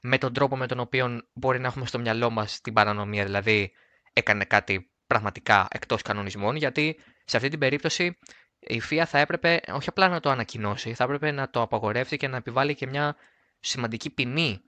με 0.00 0.18
τον 0.18 0.32
τρόπο 0.32 0.56
με 0.56 0.66
τον 0.66 0.80
οποίο 0.80 1.20
μπορεί 1.32 1.58
να 1.60 1.66
έχουμε 1.66 1.86
στο 1.86 1.98
μυαλό 1.98 2.30
μας 2.30 2.60
την 2.60 2.72
παρανομία, 2.72 3.24
δηλαδή 3.24 3.72
έκανε 4.12 4.44
κάτι 4.44 4.90
πραγματικά 5.06 5.68
εκτός 5.70 6.02
κανονισμών, 6.02 6.56
γιατί 6.56 7.00
σε 7.24 7.36
αυτή 7.36 7.48
την 7.48 7.58
περίπτωση 7.58 8.18
η 8.58 8.82
FIA 8.90 9.02
θα 9.06 9.18
έπρεπε 9.18 9.60
όχι 9.72 9.88
απλά 9.88 10.08
να 10.08 10.20
το 10.20 10.30
ανακοινώσει, 10.30 10.94
θα 10.94 11.04
έπρεπε 11.04 11.30
να 11.30 11.50
το 11.50 11.62
απαγορεύσει 11.62 12.16
και 12.16 12.28
να 12.28 12.36
επιβάλλει 12.36 12.74
και 12.74 12.86
μια 12.86 13.16
σημαντική 13.60 14.10
ποινή 14.10 14.60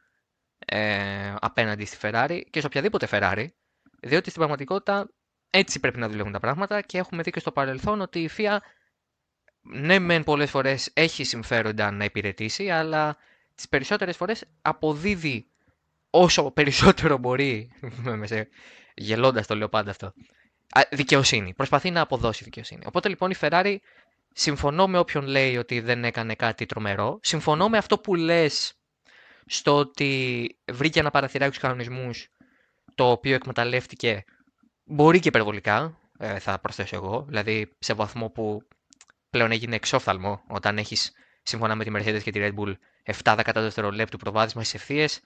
ε, 0.58 1.21
απέναντι 1.42 1.84
στη 1.84 1.96
Ferrari 2.00 2.40
και 2.50 2.61
σε 2.61 2.66
οποιαδήποτε 2.66 3.08
Ferrari, 3.11 3.46
διότι 4.00 4.28
στην 4.28 4.38
πραγματικότητα 4.38 5.11
έτσι 5.50 5.80
πρέπει 5.80 5.99
να 5.99 6.08
δουλεύουν 6.08 6.32
τα 6.32 6.40
πράγματα 6.40 6.80
και 6.80 6.99
έχουμε 6.99 7.22
δει 7.22 7.30
και 7.30 7.40
στο 7.40 7.52
παρελθόν 7.52 8.00
ότι 8.00 8.18
η 8.20 8.30
FIA 8.37 8.56
ναι 9.61 9.99
μεν 9.99 10.25
πολλές 10.25 10.50
φορές 10.50 10.90
έχει 10.94 11.25
συμφέροντα 11.25 11.90
να 11.90 12.04
υπηρετήσει, 12.04 12.70
αλλά 12.70 13.16
τις 13.54 13.68
περισσότερες 13.68 14.16
φορές 14.16 14.44
αποδίδει 14.62 15.46
όσο 16.11 16.50
περισσότερο 16.50 17.16
μπορεί, 17.18 17.70
γελώντας 18.94 19.46
το 19.46 19.54
λέω 19.54 19.68
πάντα 19.68 19.90
αυτό, 19.90 20.12
δικαιοσύνη. 20.90 21.54
Προσπαθεί 21.54 21.90
να 21.90 22.00
αποδώσει 22.00 22.44
δικαιοσύνη. 22.44 22.82
Οπότε 22.87 23.08
λοιπόν 23.08 23.30
η 23.30 23.34
Ferrari, 23.40 23.76
συμφωνώ 24.32 24.88
με 24.88 24.99
όποιον 24.99 25.26
λέει 25.26 25.56
ότι 25.56 25.80
δεν 25.80 26.04
έκανε 26.04 26.34
κάτι 26.34 26.66
τρομερό. 26.66 27.18
Συμφωνώ 27.22 27.68
με 27.68 27.78
αυτό 27.78 27.99
που 27.99 28.14
λες 28.14 28.76
στο 29.46 29.76
ότι 29.76 30.50
βρήκε 30.72 31.00
ένα 31.00 31.11
παραθυράκι 31.11 31.54
στους 31.54 31.68
κανονισμούς 31.68 32.28
το 32.94 33.11
οποίο 33.11 33.34
εκμεταλλεύτηκε 33.34 34.25
μπορεί 34.84 35.20
και 35.20 35.28
υπερβολικά, 35.28 35.99
ε, 36.18 36.38
θα 36.38 36.58
προσθέσω 36.58 36.96
εγώ, 36.96 37.25
δηλαδή 37.28 37.76
σε 37.78 37.94
βαθμό 37.94 38.30
που 38.30 38.62
πλέον 39.30 39.50
έγινε 39.50 39.75
εξόφθαλμο 39.75 40.42
όταν 40.49 40.78
έχεις 40.78 41.12
σύμφωνα 41.42 41.75
με 41.75 41.84
τη 41.84 41.90
Mercedes 41.94 42.22
και 42.22 42.30
τη 42.30 42.40
Red 42.42 42.54
Bull 42.54 42.75
7 43.25 43.50
δευτερολέπτου 43.54 44.16
προβάδισμα 44.18 44.62
στις 44.62 44.75
ευθείες, 44.75 45.20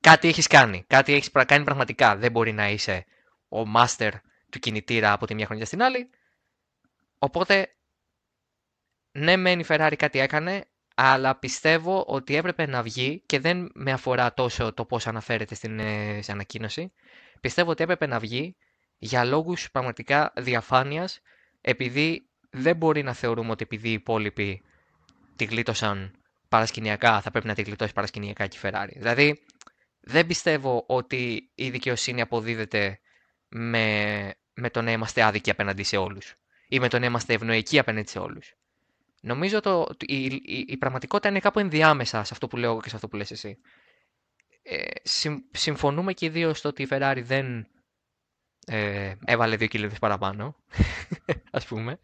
κάτι 0.00 0.28
έχεις 0.28 0.46
κάνει, 0.46 0.84
κάτι 0.86 1.12
έχεις 1.12 1.30
κάνει 1.46 1.64
πραγματικά. 1.64 2.16
Δεν 2.16 2.30
μπορεί 2.30 2.52
να 2.52 2.70
είσαι 2.70 3.04
ο 3.48 3.62
master 3.76 4.10
του 4.50 4.58
κινητήρα 4.58 5.12
από 5.12 5.26
τη 5.26 5.34
μια 5.34 5.46
χρονιά 5.46 5.64
στην 5.64 5.82
άλλη. 5.82 6.10
Οπότε, 7.18 7.74
ναι 9.12 9.36
μεν 9.36 9.60
η 9.60 9.64
Ferrari 9.68 9.94
κάτι 9.96 10.18
έκανε, 10.18 10.64
αλλά 11.02 11.38
πιστεύω 11.38 12.04
ότι 12.06 12.36
έπρεπε 12.36 12.66
να 12.66 12.82
βγει 12.82 13.22
και 13.26 13.40
δεν 13.40 13.70
με 13.74 13.92
αφορά 13.92 14.34
τόσο 14.34 14.72
το 14.72 14.84
πώς 14.84 15.06
αναφέρεται 15.06 15.54
στην, 15.54 15.78
ε, 15.78 16.20
ανακοίνωση. 16.28 16.92
Πιστεύω 17.40 17.70
ότι 17.70 17.82
έπρεπε 17.82 18.06
να 18.06 18.18
βγει 18.18 18.56
για 18.98 19.24
λόγους 19.24 19.70
πραγματικά 19.70 20.32
διαφάνειας, 20.36 21.20
επειδή 21.60 22.28
δεν 22.50 22.76
μπορεί 22.76 23.02
να 23.02 23.12
θεωρούμε 23.12 23.50
ότι 23.50 23.62
επειδή 23.62 23.88
οι 23.88 23.92
υπόλοιποι 23.92 24.62
τη 25.36 25.44
γλίτωσαν 25.44 26.14
παρασκηνιακά, 26.48 27.20
θα 27.20 27.30
πρέπει 27.30 27.46
να 27.46 27.54
τη 27.54 27.62
γλιτώσει 27.62 27.92
παρασκηνιακά 27.92 28.46
και 28.46 28.56
η 28.56 28.60
Ferrari. 28.62 28.92
Δηλαδή, 28.96 29.42
δεν 30.00 30.26
πιστεύω 30.26 30.84
ότι 30.86 31.50
η 31.54 31.70
δικαιοσύνη 31.70 32.20
αποδίδεται 32.20 33.00
με, 33.48 34.34
με 34.54 34.70
το 34.70 34.82
να 34.82 34.92
είμαστε 34.92 35.22
άδικοι 35.22 35.50
απέναντι 35.50 35.82
σε 35.82 35.96
όλους 35.96 36.34
ή 36.68 36.78
με 36.78 36.88
το 36.88 36.98
να 36.98 37.06
είμαστε 37.06 37.34
ευνοϊκοί 37.34 37.78
απέναντι 37.78 38.10
σε 38.10 38.18
όλους. 38.18 38.54
Νομίζω 39.20 39.60
ότι 39.64 40.06
η, 40.06 40.24
η, 40.24 40.64
η, 40.68 40.76
πραγματικότητα 40.76 41.28
είναι 41.28 41.40
κάπου 41.40 41.58
ενδιάμεσα 41.58 42.24
σε 42.24 42.30
αυτό 42.32 42.46
που 42.46 42.56
λέω 42.56 42.80
και 42.80 42.88
σε 42.88 42.94
αυτό 42.94 43.08
που 43.08 43.16
λες 43.16 43.30
εσύ. 43.30 43.58
Ε, 44.62 44.86
συμφωνούμε 45.50 46.12
και 46.12 46.26
οι 46.26 46.28
δύο 46.28 46.54
στο 46.54 46.68
ότι 46.68 46.82
η 46.82 46.88
Ferrari 46.90 47.22
δεν 47.22 47.66
ε, 48.66 49.14
έβαλε 49.24 49.56
δύο 49.56 49.66
κιλίδες 49.66 49.98
παραπάνω, 49.98 50.56
ας 51.50 51.66
πούμε. 51.66 51.98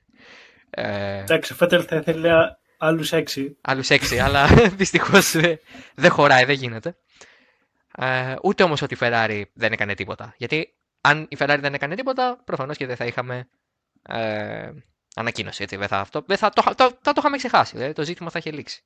Ε, 0.71 1.19
Εντάξει, 1.19 1.53
ο 1.53 1.57
Φέτελ 1.57 1.85
θα 1.89 1.97
ήθελε 1.97 2.33
άλλους 2.79 3.13
έξι. 3.13 3.57
Άλλους 3.61 3.91
έξι, 3.91 4.19
αλλά 4.19 4.47
δυστυχώς 4.77 5.35
δεν 5.95 6.11
χωράει, 6.11 6.45
δεν 6.45 6.55
γίνεται. 6.55 6.97
Ε, 7.99 8.35
ούτε 8.43 8.63
όμως 8.63 8.83
ότι 8.83 8.95
η 8.95 8.99
Ferrari 9.01 9.43
δεν 9.53 9.73
έκανε 9.73 9.95
τίποτα. 9.95 10.35
Γιατί 10.37 10.75
αν 11.01 11.27
η 11.31 11.37
Ferrari 11.39 11.59
δεν 11.61 11.75
έκανε 11.75 11.95
τίποτα, 11.95 12.43
προφανώς 12.45 12.77
και 12.77 12.87
δεν 12.87 12.97
θα 12.97 13.05
είχαμε 13.05 13.49
ε, 15.17 15.21
ανακοίνωση. 15.21 15.63
Έτσι, 15.63 15.77
δεν 15.77 15.89
θα, 15.89 15.99
αυτό, 15.99 16.23
δεν 16.27 16.37
θα, 16.37 16.51
το, 16.51 16.63
το, 16.63 16.75
το, 16.75 16.99
το 17.03 17.13
είχαμε 17.17 17.37
ξεχάσει. 17.37 17.77
Δηλαδή, 17.77 17.93
το 17.93 18.05
ζήτημα 18.05 18.31
θα 18.31 18.39
είχε 18.39 18.51
λήξει. 18.51 18.83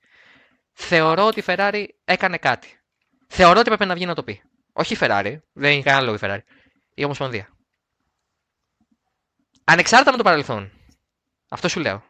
Θεωρώ 0.72 1.26
ότι 1.26 1.40
η 1.40 1.44
Ferrari 1.46 1.86
έκανε 2.04 2.38
κάτι. 2.38 2.80
Θεωρώ 3.28 3.58
ότι 3.58 3.68
πρέπει 3.68 3.86
να 3.86 3.94
βγει 3.94 4.06
να 4.06 4.14
το 4.14 4.22
πει. 4.22 4.42
Όχι 4.72 4.94
η 4.94 4.96
Ferrari, 5.00 5.36
δεν 5.52 5.72
είναι 5.72 5.82
κανένα 5.82 6.04
λόγο 6.04 6.16
η 6.16 6.18
Ferrari. 6.22 6.52
Η 6.94 7.04
Ομοσπονδία. 7.04 7.48
Ανεξάρτητα 9.64 10.10
με 10.10 10.16
το 10.16 10.22
παρελθόν. 10.22 10.70
Αυτό 11.48 11.68
σου 11.68 11.80
λέω. 11.80 12.02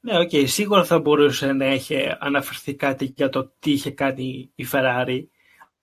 Ναι, 0.00 0.18
OK, 0.18 0.28
okay. 0.32 0.44
σίγουρα 0.46 0.84
θα 0.84 0.98
μπορούσε 0.98 1.52
να 1.52 1.64
έχει 1.64 2.14
αναφερθεί 2.18 2.74
κάτι 2.74 3.12
για 3.16 3.28
το 3.28 3.54
τι 3.58 3.70
είχε 3.72 3.90
κάνει 3.90 4.50
η 4.54 4.66
Ferrari. 4.72 5.20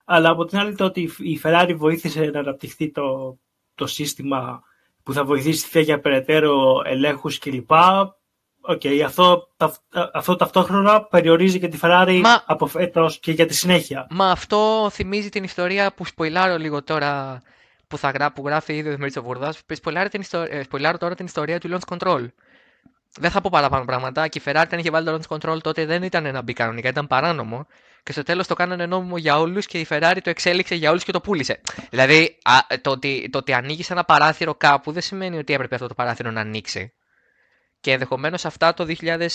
Αλλά 0.04 0.30
από 0.30 0.44
την 0.44 0.58
άλλη 0.58 0.74
το 0.74 0.84
ότι 0.84 1.10
η 1.18 1.40
Ferrari 1.42 1.74
βοήθησε 1.76 2.20
να 2.24 2.38
αναπτυχθεί 2.38 2.90
το, 2.90 3.38
το 3.74 3.86
σύστημα 3.86 4.62
που 5.04 5.12
θα 5.12 5.24
βοηθήσει 5.24 5.70
τη 5.70 5.80
για 5.80 6.00
περαιτέρω 6.00 6.82
ελέγχους 6.84 7.38
κλπ. 7.38 7.70
OK, 8.66 8.80
okay, 8.84 9.00
αυτό, 9.04 9.48
αυτό 10.12 10.36
ταυτόχρονα 10.36 11.02
περιορίζει 11.02 11.58
και 11.58 11.68
τη 11.68 11.78
Ferrari 11.82 12.20
Μα... 12.22 12.42
από 12.46 12.66
φέτος 12.66 13.18
και 13.18 13.32
για 13.32 13.46
τη 13.46 13.54
συνέχεια. 13.54 14.06
Μα 14.10 14.30
αυτό 14.30 14.88
θυμίζει 14.90 15.28
την 15.28 15.44
ιστορία 15.44 15.92
που 15.94 16.04
σποϊλάρω 16.04 16.56
λίγο 16.56 16.82
τώρα 16.82 17.42
που, 17.88 17.98
θα 17.98 18.10
γρά, 18.10 18.32
που 18.32 18.46
γράφει 18.46 18.72
ήδη 18.76 18.88
ο 18.88 18.92
Δημήτρης 18.92 19.22
Βούρδα. 19.22 19.52
Σποιλάρω 20.62 20.98
τώρα 20.98 21.14
την 21.14 21.26
ιστορία 21.26 21.60
του 21.60 21.68
launch 21.70 21.96
control. 21.96 22.26
Δεν 23.18 23.30
θα 23.30 23.40
πω 23.40 23.48
παραπάνω 23.52 23.84
πράγματα. 23.84 24.28
Και 24.28 24.38
η 24.38 24.42
Ferrari, 24.46 24.66
αν 24.70 24.78
είχε 24.78 24.90
βάλει 24.90 25.06
το 25.06 25.18
launch 25.18 25.36
control, 25.36 25.58
τότε 25.62 25.84
δεν 25.86 26.02
ήταν 26.02 26.32
να 26.32 26.42
μπει 26.42 26.52
κανονικά, 26.52 26.88
ήταν 26.88 27.06
παράνομο. 27.06 27.66
Και 28.04 28.12
στο 28.12 28.22
τέλος 28.22 28.46
το 28.46 28.54
κάνανε 28.54 28.86
νόμιμο 28.86 29.16
για 29.18 29.38
όλους 29.38 29.66
και 29.66 29.80
η 29.80 29.86
Ferrari 29.90 30.18
το 30.22 30.30
εξέλιξε 30.30 30.74
για 30.74 30.90
όλους 30.90 31.04
και 31.04 31.12
το 31.12 31.20
πούλησε. 31.20 31.60
Δηλαδή, 31.90 32.38
α, 32.42 32.78
το, 32.80 32.90
ότι, 32.90 33.28
το 33.32 33.38
ότι 33.38 33.52
ανοίγεις 33.52 33.90
ένα 33.90 34.04
παράθυρο 34.04 34.54
κάπου 34.54 34.92
δεν 34.92 35.02
σημαίνει 35.02 35.38
ότι 35.38 35.52
έπρεπε 35.52 35.74
αυτό 35.74 35.86
το 35.86 35.94
παράθυρο 35.94 36.30
να 36.30 36.40
ανοίξει. 36.40 36.92
Και 37.80 37.92
ενδεχομένως 37.92 38.44
αυτά 38.44 38.74
το 38.74 38.84
2000. 39.00 39.26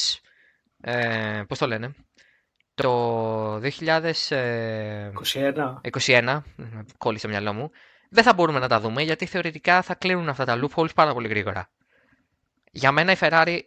Ε, 0.81 1.43
Πώς 1.47 1.57
το 1.57 1.67
λένε. 1.67 1.93
Το 2.73 3.55
2021. 3.55 3.71
21, 6.05 6.41
κόλλησε 6.97 7.25
το 7.25 7.31
μυαλό 7.31 7.53
μου. 7.53 7.71
Δεν 8.09 8.23
θα 8.23 8.33
μπορούμε 8.33 8.59
να 8.59 8.67
τα 8.67 8.79
δούμε 8.79 9.01
γιατί 9.01 9.25
θεωρητικά 9.25 9.81
θα 9.81 9.95
κλείνουν 9.95 10.29
αυτά 10.29 10.45
τα 10.45 10.59
loopholes 10.61 10.93
πάρα 10.95 11.13
πολύ 11.13 11.27
γρήγορα. 11.27 11.69
Για 12.71 12.91
μένα 12.91 13.11
η 13.11 13.15
Ferrari 13.19 13.59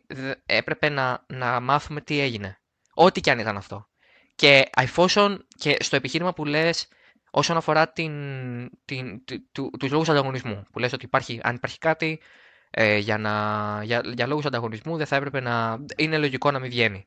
έπρεπε 0.47 0.89
να, 0.89 1.25
να 1.27 1.61
μάθουμε 1.61 2.01
τι 2.01 2.21
έγινε. 2.21 2.61
Ό,τι 2.95 3.21
και 3.21 3.31
αν 3.31 3.39
ήταν 3.39 3.57
αυτό. 3.57 3.87
Και 4.43 4.71
εφόσον 4.77 5.47
και 5.57 5.77
στο 5.81 5.97
επιχείρημα 5.97 6.33
που 6.33 6.45
λες 6.45 6.89
όσον 7.31 7.57
αφορά 7.57 7.93
την, 7.93 8.13
την, 8.85 9.25
του, 9.53 9.71
τους 9.79 9.91
λόγους 9.91 10.09
ανταγωνισμού, 10.09 10.67
που 10.73 10.79
λες 10.79 10.93
ότι 10.93 11.05
υπάρχει, 11.05 11.41
αν 11.43 11.55
υπάρχει 11.55 11.79
κάτι 11.79 12.21
ε, 12.71 12.97
για, 12.97 13.19
να, 13.19 13.31
για, 13.85 14.01
για 14.15 14.27
λόγους 14.27 14.45
ανταγωνισμού 14.45 14.97
δεν 14.97 15.07
θα 15.07 15.17
έπρεπε 15.17 15.41
να 15.41 15.85
είναι 15.97 16.19
λογικό 16.19 16.51
να 16.51 16.59
μην 16.59 16.71
βγαίνει. 16.71 17.07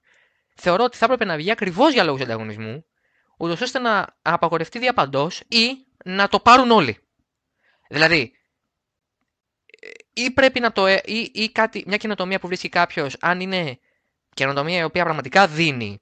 Θεωρώ 0.55 0.83
ότι 0.83 0.97
θα 0.97 1.05
έπρεπε 1.05 1.25
να 1.25 1.35
βγει 1.35 1.51
ακριβώς 1.51 1.93
για 1.93 2.03
λόγους 2.03 2.21
ανταγωνισμού, 2.21 2.85
ούτως 3.37 3.61
ώστε 3.61 3.79
να 3.79 4.17
απαγορευτεί 4.21 4.79
διαπαντός 4.79 5.39
ή 5.47 5.85
να 6.05 6.27
το 6.27 6.39
πάρουν 6.39 6.71
όλοι. 6.71 6.97
Δηλαδή, 7.89 8.31
ή 10.13 10.31
πρέπει 10.31 10.59
να 10.59 10.71
το. 10.71 10.85
Ε, 10.85 11.01
ή, 11.05 11.31
ή 11.33 11.51
κάτι, 11.51 11.83
μια 11.87 11.97
καινοτομία 11.97 12.39
που 12.39 12.47
βρίσκει 12.47 12.69
κάποιος, 12.69 13.17
αν 13.19 13.39
είναι 13.39 13.79
καινοτομία 14.33 14.79
η 14.79 14.83
οποία 14.83 15.03
πραγματικά 15.03 15.47
δίνει 15.47 15.99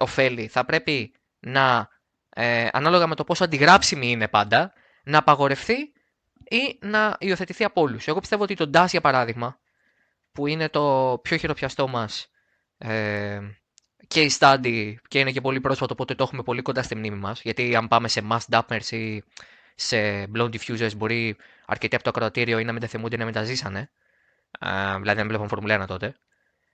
ωφέλη, 0.00 0.46
θα 0.46 0.64
πρέπει 0.64 1.14
να. 1.40 1.88
Ε, 2.30 2.68
ανάλογα 2.72 3.06
με 3.06 3.14
το 3.14 3.24
πόσο 3.24 3.44
αντιγράψιμη 3.44 4.10
είναι 4.10 4.28
πάντα, 4.28 4.72
να 5.04 5.18
απαγορευτεί 5.18 5.92
ή 6.50 6.78
να 6.80 7.16
υιοθετηθεί 7.18 7.64
από 7.64 7.80
όλους. 7.80 8.06
Εγώ 8.06 8.20
πιστεύω 8.20 8.42
ότι 8.42 8.54
το 8.54 8.70
DAS, 8.74 8.86
για 8.88 9.00
παράδειγμα, 9.00 9.58
που 10.32 10.46
είναι 10.46 10.68
το 10.68 11.18
πιο 11.22 11.36
χειροπιαστό 11.36 11.88
μας 11.88 12.30
ε, 12.78 13.40
case 14.14 14.38
study 14.38 14.94
και 15.08 15.18
είναι 15.18 15.30
και 15.30 15.40
πολύ 15.40 15.60
πρόσφατο, 15.60 15.92
οπότε 15.92 16.14
το 16.14 16.22
έχουμε 16.22 16.42
πολύ 16.42 16.62
κοντά 16.62 16.82
στη 16.82 16.94
μνήμη 16.94 17.16
μας. 17.16 17.42
Γιατί 17.42 17.76
αν 17.76 17.88
πάμε 17.88 18.08
σε 18.08 18.22
mass 18.30 18.40
dappers 18.50 18.90
ή 18.90 19.22
σε 19.74 20.24
blown 20.34 20.50
diffusers 20.50 20.96
μπορεί 20.96 21.36
αρκετοί 21.66 21.94
από 21.94 22.04
το 22.04 22.10
ακροατήριο 22.10 22.58
ή 22.58 22.64
να 22.64 22.72
μην 22.72 22.80
τα 22.80 22.86
θυμούνται 22.86 23.14
ή 23.14 23.18
να 23.18 23.24
μην 23.24 23.34
τα 23.34 23.42
ζήσανε. 23.42 23.90
Uh, 24.60 24.96
δηλαδή 24.98 25.22
να 25.22 25.26
βλέπουν 25.26 25.48
Formula 25.50 25.82
1 25.82 25.86
τότε. 25.86 26.14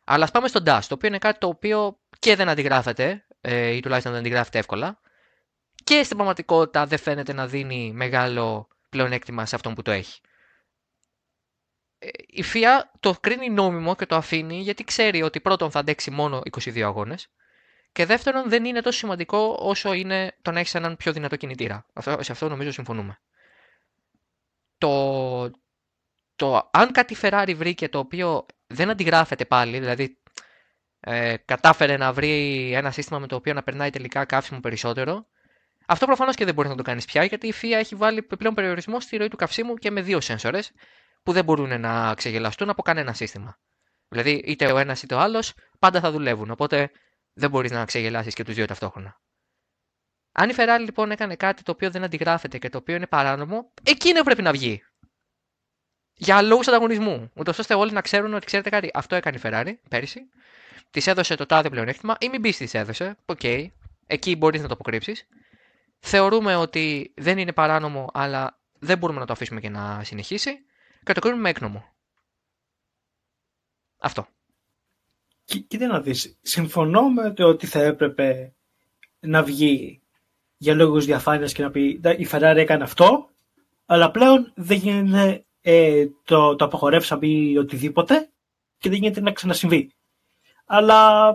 Αλλά 0.08 0.24
ας 0.24 0.30
πάμε 0.30 0.48
στο 0.48 0.60
DAS, 0.66 0.80
το 0.88 0.94
οποίο 0.94 1.08
είναι 1.08 1.18
κάτι 1.18 1.38
το 1.38 1.46
οποίο 1.46 1.98
και 2.18 2.36
δεν 2.36 2.48
αντιγράφεται, 2.48 3.26
ε, 3.40 3.70
ή 3.70 3.80
τουλάχιστον 3.80 4.12
δεν 4.12 4.20
αντιγράφεται 4.20 4.58
εύκολα, 4.58 5.00
και 5.84 6.02
στην 6.02 6.16
πραγματικότητα 6.16 6.86
δεν 6.86 6.98
φαίνεται 6.98 7.32
να 7.32 7.46
δίνει 7.46 7.92
μεγάλο 7.94 8.68
πλεονέκτημα 8.88 9.46
σε 9.46 9.54
αυτόν 9.54 9.74
που 9.74 9.82
το 9.82 9.90
έχει. 9.90 10.20
Ε, 11.98 12.08
η 12.26 12.44
FIA 12.52 12.82
το 13.00 13.14
κρίνει 13.20 13.50
νόμιμο 13.50 13.94
και 13.94 14.06
το 14.06 14.16
αφήνει 14.16 14.60
γιατί 14.60 14.84
ξέρει 14.84 15.22
ότι 15.22 15.40
πρώτον 15.40 15.70
θα 15.70 15.78
αντέξει 15.78 16.10
μόνο 16.10 16.40
22 16.50 16.80
αγώνες 16.80 17.28
και 17.96 18.06
δεύτερον, 18.06 18.48
δεν 18.48 18.64
είναι 18.64 18.80
τόσο 18.80 18.98
σημαντικό 18.98 19.56
όσο 19.60 19.92
είναι 19.92 20.36
το 20.42 20.50
να 20.50 20.58
έχεις 20.60 20.74
έναν 20.74 20.96
πιο 20.96 21.12
δυνατό 21.12 21.36
κινητήρα. 21.36 21.86
Αυτό, 21.92 22.22
σε 22.22 22.32
αυτό 22.32 22.48
νομίζω 22.48 22.70
συμφωνούμε. 22.70 23.20
Το, 24.78 24.88
το 26.36 26.70
αν 26.72 26.92
κάτι 26.92 27.16
Ferrari 27.20 27.52
βρήκε 27.56 27.88
το 27.88 27.98
οποίο 27.98 28.46
δεν 28.66 28.90
αντιγράφεται 28.90 29.44
πάλι, 29.44 29.78
δηλαδή 29.78 30.18
ε, 31.00 31.36
κατάφερε 31.44 31.96
να 31.96 32.12
βρει 32.12 32.72
ένα 32.74 32.90
σύστημα 32.90 33.18
με 33.18 33.26
το 33.26 33.36
οποίο 33.36 33.52
να 33.52 33.62
περνάει 33.62 33.90
τελικά 33.90 34.24
καύσιμο 34.24 34.60
περισσότερο, 34.60 35.26
αυτό 35.86 36.06
προφανώς 36.06 36.34
και 36.34 36.44
δεν 36.44 36.54
μπορείς 36.54 36.70
να 36.70 36.76
το 36.76 36.82
κάνεις 36.82 37.04
πια, 37.04 37.24
γιατί 37.24 37.46
η 37.46 37.54
FIA 37.62 37.72
έχει 37.72 37.94
βάλει 37.94 38.22
πλέον 38.22 38.54
περιορισμό 38.54 39.00
στη 39.00 39.16
ροή 39.16 39.28
του 39.28 39.36
καυσίμου 39.36 39.74
και 39.74 39.90
με 39.90 40.00
δύο 40.00 40.20
σένσορε 40.20 40.60
που 41.22 41.32
δεν 41.32 41.44
μπορούν 41.44 41.80
να 41.80 42.14
ξεγελαστούν 42.14 42.70
από 42.70 42.82
κανένα 42.82 43.12
σύστημα. 43.12 43.58
Δηλαδή, 44.08 44.30
είτε 44.30 44.72
ο 44.72 44.78
ένας 44.78 45.02
είτε 45.02 45.14
ο 45.14 45.18
άλλος 45.18 45.54
πάντα 45.78 46.00
θα 46.00 46.10
δουλεύουν. 46.10 46.50
Οπότε 46.50 46.90
δεν 47.32 47.50
μπορείς 47.50 47.70
να 47.70 47.84
ξεγελάσεις 47.84 48.34
και 48.34 48.44
τους 48.44 48.54
δύο 48.54 48.66
ταυτόχρονα. 48.66 49.20
Αν 50.32 50.48
η 50.48 50.52
Ferrari 50.56 50.80
λοιπόν 50.80 51.10
έκανε 51.10 51.36
κάτι 51.36 51.62
το 51.62 51.70
οποίο 51.70 51.90
δεν 51.90 52.04
αντιγράφεται 52.04 52.58
και 52.58 52.68
το 52.68 52.78
οποίο 52.78 52.94
είναι 52.94 53.06
παράνομο, 53.06 53.72
εκείνο 53.82 54.22
πρέπει 54.22 54.42
να 54.42 54.52
βγει. 54.52 54.82
Για 56.16 56.42
λόγους 56.42 56.68
ανταγωνισμού. 56.68 57.30
Ούτως 57.34 57.58
ώστε 57.58 57.74
όλοι 57.74 57.92
να 57.92 58.00
ξέρουν 58.00 58.34
ότι 58.34 58.46
ξέρετε 58.46 58.70
κάτι. 58.70 58.90
Αυτό 58.94 59.14
έκανε 59.14 59.36
η 59.36 59.40
Ferrari 59.44 59.74
πέρυσι. 59.88 60.20
Της 60.90 61.06
έδωσε 61.06 61.34
το 61.34 61.46
τάδε 61.46 61.70
πλεονέκτημα 61.70 62.16
ή 62.20 62.28
μην 62.28 62.40
πεις 62.40 62.56
τι 62.56 62.78
έδωσε. 62.78 63.16
OK. 63.26 63.38
Okay. 63.42 63.66
Εκεί 64.06 64.36
μπορείς 64.36 64.60
να 64.60 64.68
το 64.68 64.74
αποκρύψεις. 64.74 65.26
Θεωρούμε 65.98 66.56
ότι 66.56 67.12
δεν 67.16 67.38
είναι 67.38 67.52
παράνομο, 67.52 68.10
αλλά 68.12 68.58
δεν 68.78 68.98
μπορούμε 68.98 69.20
να 69.20 69.26
το 69.26 69.32
αφήσουμε 69.32 69.60
και 69.60 69.68
να 69.68 70.04
συνεχίσει. 70.04 70.50
και 71.04 71.12
το 71.12 71.20
κρίνουμε 71.20 71.48
έκνομο. 71.48 71.84
Αυτό. 73.98 74.26
Κοίτα 75.44 75.86
να 75.86 76.00
δεις, 76.00 76.38
συμφωνώ 76.42 77.10
με 77.10 77.30
το 77.30 77.44
ότι 77.44 77.66
θα 77.66 77.82
έπρεπε 77.82 78.54
να 79.20 79.42
βγει 79.42 80.00
για 80.56 80.74
λόγους 80.74 81.04
διαφάνειας 81.04 81.52
και 81.52 81.62
να 81.62 81.70
πει 81.70 82.00
η 82.18 82.28
Ferrari 82.30 82.54
έκανε 82.56 82.82
αυτό, 82.82 83.30
αλλά 83.86 84.10
πλέον 84.10 84.52
δεν 84.54 84.76
γίνεται 84.76 85.45
ε, 85.68 86.06
το, 86.24 86.56
το 86.56 86.64
απαγορεύσαμε 86.64 87.26
ή 87.26 87.56
οτιδήποτε 87.56 88.30
και 88.78 88.88
δεν 88.88 88.98
γίνεται 88.98 89.20
να 89.20 89.32
ξανασυμβεί. 89.32 89.90
Αλλά, 90.66 91.28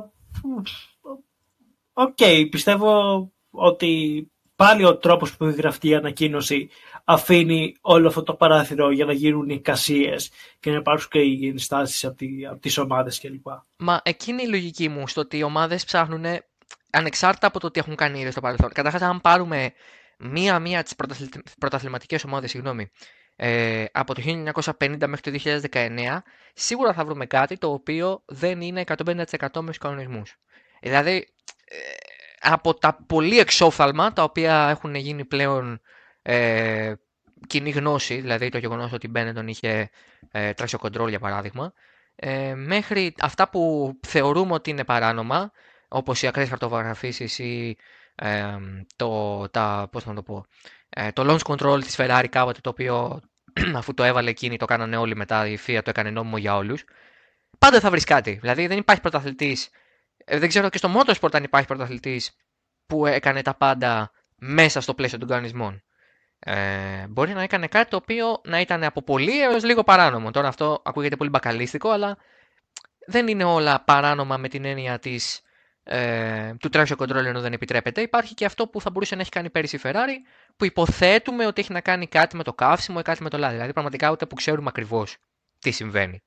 ok, 1.93 2.15
okay, 2.17 2.47
πιστεύω 2.51 3.31
ότι 3.49 4.31
πάλι 4.55 4.85
ο 4.85 4.97
τρόπος 4.97 5.37
που 5.37 5.45
έχει 5.45 5.55
γραφτεί 5.55 5.87
η 5.87 5.95
ανακοίνωση 5.95 6.69
αφήνει 7.03 7.75
όλο 7.81 8.07
αυτό 8.07 8.23
το 8.23 8.33
παράθυρο 8.33 8.91
για 8.91 9.05
να 9.05 9.13
γίνουν 9.13 9.49
οι 9.49 9.55
εικασίες 9.57 10.31
και 10.59 10.71
να 10.71 10.77
υπάρξουν 10.77 11.09
και 11.09 11.19
οι 11.19 11.47
ενστάσεις 11.47 12.05
από, 12.05 12.15
τη, 12.15 12.45
από 12.45 12.59
τις 12.59 12.77
ομάδες 12.77 13.19
κλπ. 13.19 13.47
Μα 13.77 14.01
εκείνη 14.03 14.43
η 14.43 14.47
λογική 14.47 14.89
μου 14.89 15.07
στο 15.07 15.21
ότι 15.21 15.37
οι 15.37 15.43
ομάδες 15.43 15.85
ψάχνουν 15.85 16.25
ανεξάρτητα 16.91 17.47
από 17.47 17.59
το 17.59 17.71
τι 17.71 17.79
έχουν 17.79 17.95
κάνει 17.95 18.19
ήδη 18.19 18.31
στο 18.31 18.41
παρελθόν. 18.41 18.69
Καταρχάς, 18.73 19.01
αν 19.01 19.21
πάρουμε 19.21 19.73
μία-μία 20.17 20.83
τις 20.83 20.95
πρωταθληματικές 21.59 22.23
ομάδες, 22.23 22.49
συγγνώμη, 22.49 22.91
ε, 23.43 23.85
από 23.91 24.13
το 24.13 24.21
1950 24.25 25.07
μέχρι 25.07 25.39
το 25.39 25.61
2019, 25.71 26.17
σίγουρα 26.53 26.93
θα 26.93 27.05
βρούμε 27.05 27.25
κάτι 27.25 27.57
το 27.57 27.71
οποίο 27.71 28.23
δεν 28.25 28.61
είναι 28.61 28.83
150% 28.87 29.23
με 29.39 29.65
τους 29.65 29.77
κανονισμούς. 29.77 30.37
Δηλαδή, 30.81 31.15
ε, 31.65 31.77
από 32.39 32.73
τα 32.73 32.97
πολύ 33.07 33.39
εξόφθαλμα, 33.39 34.13
τα 34.13 34.23
οποία 34.23 34.67
έχουν 34.69 34.95
γίνει 34.95 35.25
πλέον 35.25 35.81
ε, 36.21 36.93
κοινή 37.47 37.69
γνώση, 37.69 38.15
δηλαδή 38.21 38.49
το 38.49 38.57
γεγονός 38.57 38.91
ότι 38.91 39.07
η 39.07 39.11
Benetton 39.15 39.45
είχε 39.45 39.89
ε, 40.31 40.51
traction 40.57 40.79
control 40.79 41.09
για 41.09 41.19
παράδειγμα, 41.19 41.73
ε, 42.15 42.53
μέχρι 42.55 43.15
αυτά 43.19 43.49
που 43.49 43.93
θεωρούμε 44.07 44.53
ότι 44.53 44.69
είναι 44.69 44.83
παράνομα, 44.83 45.51
όπως 45.87 46.21
οι 46.21 46.27
ακραίες 46.27 46.49
χαρτογραφήσεις 46.49 47.39
ή 47.39 47.77
ε, 48.15 48.57
το, 48.95 49.49
τα, 49.49 49.87
πώς 49.91 50.05
να 50.05 50.13
το, 50.13 50.23
πω, 50.23 50.45
ε, 50.89 51.11
το 51.11 51.23
launch 51.27 51.55
control 51.55 51.79
της 51.83 51.95
Ferrari 51.97 52.25
κάποτε, 52.29 52.59
το 52.61 52.69
οποίο 52.69 53.21
αφού 53.79 53.93
το 53.93 54.03
έβαλε 54.03 54.29
εκείνη 54.29 54.57
το 54.57 54.65
κάνανε 54.65 54.97
όλοι 54.97 55.15
μετά, 55.15 55.47
η 55.47 55.57
FIA 55.67 55.79
το 55.83 55.89
έκανε 55.89 56.09
νόμιμο 56.09 56.37
για 56.37 56.55
όλους, 56.55 56.83
πάντα 57.59 57.79
θα 57.79 57.89
βρεις 57.89 58.03
κάτι. 58.03 58.37
Δηλαδή 58.41 58.67
δεν 58.67 58.77
υπάρχει 58.77 59.01
πρωταθλητής, 59.01 59.69
ε, 60.25 60.39
δεν 60.39 60.49
ξέρω 60.49 60.69
και 60.69 60.77
στο 60.77 60.93
Motorsport 60.95 61.33
αν 61.33 61.43
υπάρχει 61.43 61.67
πρωταθλητής 61.67 62.31
που 62.85 63.05
έκανε 63.05 63.41
τα 63.41 63.55
πάντα 63.55 64.11
μέσα 64.35 64.81
στο 64.81 64.93
πλαίσιο 64.93 65.17
των 65.17 65.27
κανονισμών. 65.27 65.83
Ε, 66.39 67.07
μπορεί 67.07 67.33
να 67.33 67.41
έκανε 67.41 67.67
κάτι 67.67 67.89
το 67.89 67.95
οποίο 67.95 68.41
να 68.43 68.59
ήταν 68.59 68.83
από 68.83 69.01
πολύ 69.01 69.41
έως 69.41 69.63
λίγο 69.63 69.83
παράνομο. 69.83 70.31
Τώρα 70.31 70.47
αυτό 70.47 70.81
ακούγεται 70.85 71.15
πολύ 71.15 71.29
μπακαλίστικο, 71.29 71.89
αλλά 71.89 72.17
δεν 73.07 73.27
είναι 73.27 73.43
όλα 73.43 73.83
παράνομα 73.83 74.37
με 74.37 74.47
την 74.47 74.65
έννοια 74.65 74.99
της, 74.99 75.41
ε, 75.83 76.53
του 76.59 76.69
traction 76.73 76.95
control 76.97 77.25
ενώ 77.25 77.41
δεν 77.41 77.53
επιτρέπεται. 77.53 78.01
Υπάρχει 78.01 78.33
και 78.33 78.45
αυτό 78.45 78.67
που 78.67 78.81
θα 78.81 78.89
μπορούσε 78.89 79.15
να 79.15 79.21
έχει 79.21 79.29
κάνει 79.29 79.49
πέρυσι 79.49 79.75
η 79.75 79.79
Ferrari, 79.83 80.15
που 80.57 80.65
υποθέτουμε 80.65 81.45
ότι 81.45 81.61
έχει 81.61 81.71
να 81.71 81.81
κάνει 81.81 82.07
κάτι 82.07 82.35
με 82.35 82.43
το 82.43 82.53
καύσιμο 82.53 82.97
ή 82.99 83.03
κάτι 83.03 83.23
με 83.23 83.29
το 83.29 83.37
λάδι. 83.37 83.53
Δηλαδή 83.53 83.73
πραγματικά 83.73 84.11
ούτε 84.11 84.25
που 84.25 84.35
ξέρουμε 84.35 84.69
ακριβώς 84.69 85.17
τι 85.59 85.71
συμβαίνει. 85.71 86.23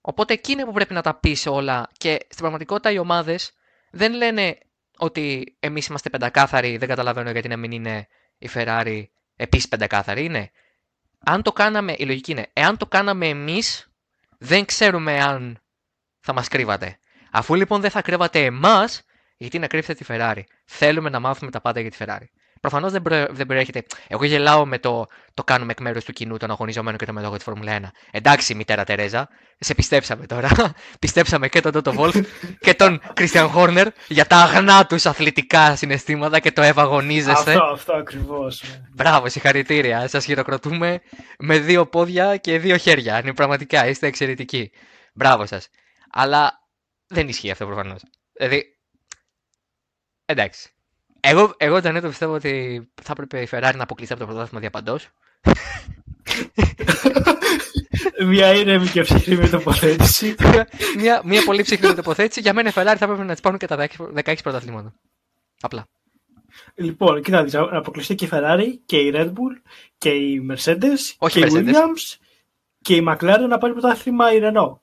Οπότε 0.00 0.32
εκείνη 0.32 0.64
που 0.64 0.72
πρέπει 0.72 0.94
να 0.94 1.02
τα 1.02 1.14
πεις 1.14 1.46
όλα 1.46 1.88
και 1.98 2.10
στην 2.20 2.38
πραγματικότητα 2.38 2.90
οι 2.90 2.98
ομάδες 2.98 3.52
δεν 3.90 4.12
λένε 4.12 4.58
ότι 4.98 5.56
εμείς 5.60 5.86
είμαστε 5.86 6.10
πεντακάθαροι, 6.10 6.76
δεν 6.76 6.88
καταλαβαίνω 6.88 7.30
γιατί 7.30 7.48
να 7.48 7.56
μην 7.56 7.70
είναι 7.70 8.06
η 8.38 8.50
Ferrari 8.54 9.04
επίσης 9.36 9.68
πεντακάθαρη 9.68 10.24
είναι. 10.24 10.50
Αν 11.24 11.42
το 11.42 11.52
κάναμε, 11.52 11.94
η 11.98 12.04
λογική 12.04 12.30
είναι, 12.30 12.50
εάν 12.52 12.76
το 12.76 12.86
κάναμε 12.86 13.28
εμείς, 13.28 13.90
δεν 14.38 14.64
ξέρουμε 14.64 15.20
αν 15.20 15.60
θα 16.20 16.32
μας 16.32 16.48
κρύβατε. 16.48 16.98
Αφού 17.32 17.54
λοιπόν 17.54 17.80
δεν 17.80 17.90
θα 17.90 18.02
κρύβατε 18.02 18.44
εμάς, 18.44 19.02
γιατί 19.36 19.58
να 19.58 19.66
κρύψετε 19.66 20.04
τη 20.04 20.04
Ferrari. 20.08 20.42
Θέλουμε 20.64 21.10
να 21.10 21.20
μάθουμε 21.20 21.50
τα 21.50 21.60
πάντα 21.60 21.80
για 21.80 21.90
τη 21.90 21.96
Ferrari. 22.00 22.26
Προφανώς 22.62 22.92
δεν, 22.92 23.02
προ... 23.02 23.26
δεν 23.30 23.46
προέρχεται. 23.46 23.84
Εγώ 24.08 24.24
γελάω 24.24 24.66
με 24.66 24.78
το 24.78 25.06
το 25.34 25.44
κάνουμε 25.44 25.72
εκ 25.72 25.80
μέρους 25.80 26.04
του 26.04 26.12
κοινού, 26.12 26.36
τον 26.36 26.50
αγωνιζόμενο 26.50 26.96
και 26.96 27.06
το 27.06 27.12
μετόχο 27.12 27.34
της 27.34 27.44
Φόρμουλα 27.44 27.78
1. 27.80 27.82
Εντάξει, 28.10 28.54
μητέρα 28.54 28.84
Τερέζα, 28.84 29.28
σε 29.58 29.74
πιστέψαμε 29.74 30.26
τώρα. 30.26 30.50
Πιστέψαμε 31.00 31.48
και 31.48 31.60
τον 31.60 31.72
Τότο 31.72 31.92
Βολφ 31.92 32.16
και 32.60 32.74
τον 32.74 33.00
Κρίστιαν 33.14 33.48
Χόρνερ 33.48 33.88
για 34.08 34.26
τα 34.26 34.36
αγνά 34.36 34.86
τους 34.86 35.06
αθλητικά 35.06 35.76
συναισθήματα 35.76 36.38
και 36.38 36.52
το 36.52 36.62
ευαγωνίζεστε. 36.62 37.50
Αυτό, 37.50 37.64
αυτό 37.64 37.96
ακριβώς. 37.96 38.62
Ναι. 38.62 38.80
Μπράβο, 38.94 39.28
συγχαρητήρια. 39.28 40.08
Σας 40.08 40.24
χειροκροτούμε 40.24 41.00
με 41.38 41.58
δύο 41.58 41.86
πόδια 41.86 42.36
και 42.36 42.58
δύο 42.58 42.76
χέρια. 42.76 43.18
Είναι 43.18 43.34
πραγματικά, 43.34 43.86
είστε 43.88 44.06
εξαιρετικοί. 44.06 44.70
Μπράβο 45.14 45.46
σας. 45.46 45.68
Αλλά 46.12 46.61
δεν 47.12 47.28
ισχύει 47.28 47.50
αυτό 47.50 47.66
προφανώς. 47.66 48.02
Δηλαδή. 48.32 48.76
Εντάξει. 50.24 50.70
Εγώ, 51.20 51.54
εγώ 51.56 51.82
τον 51.82 51.96
έτω 51.96 52.08
πιστεύω 52.08 52.34
ότι 52.34 52.82
θα 53.02 53.12
έπρεπε 53.12 53.40
η 53.40 53.48
Ferrari 53.50 53.72
να 53.76 53.82
αποκλειστεί 53.82 54.14
από 54.14 54.22
το 54.22 54.28
πρωτάθλημα 54.28 54.60
διαπαντό. 54.60 54.98
μια 58.26 58.54
ήρεμη 58.54 58.86
και 58.86 59.02
ψυχρή 59.02 59.48
τοποθέτηση. 59.48 60.34
μια, 60.96 61.22
μια 61.24 61.44
πολύ 61.44 61.62
ψυχρή 61.62 61.94
τοποθέτηση. 61.94 62.40
Για 62.40 62.52
μένα 62.52 62.68
η 62.68 62.72
Ferrari 62.74 62.96
θα 62.98 63.04
έπρεπε 63.04 63.24
να 63.24 63.32
της 63.32 63.40
πάρουν 63.40 63.58
και 63.58 63.66
τα 63.66 63.88
16 63.98 64.34
πρωταθλήματα. 64.42 64.94
Απλά. 65.60 65.88
Λοιπόν, 66.74 67.22
κοιτάξτε, 67.22 67.58
να 67.58 67.78
αποκλειστεί 67.78 68.14
και 68.14 68.24
η 68.24 68.28
Ferrari 68.32 68.66
και 68.86 68.96
η 68.96 69.12
Red 69.14 69.28
Bull 69.28 69.60
και 69.98 70.10
η 70.10 70.46
Mercedes 70.50 71.14
Όχι 71.18 71.40
και 71.40 71.46
η 71.46 71.50
Mercedes. 71.52 71.68
Williams 71.68 72.16
και 72.80 72.96
η 72.96 73.04
McLaren 73.08 73.46
να 73.48 73.58
πάρει 73.58 73.72
πρωτάθλημα 73.72 74.32
η 74.32 74.38
Renault. 74.42 74.81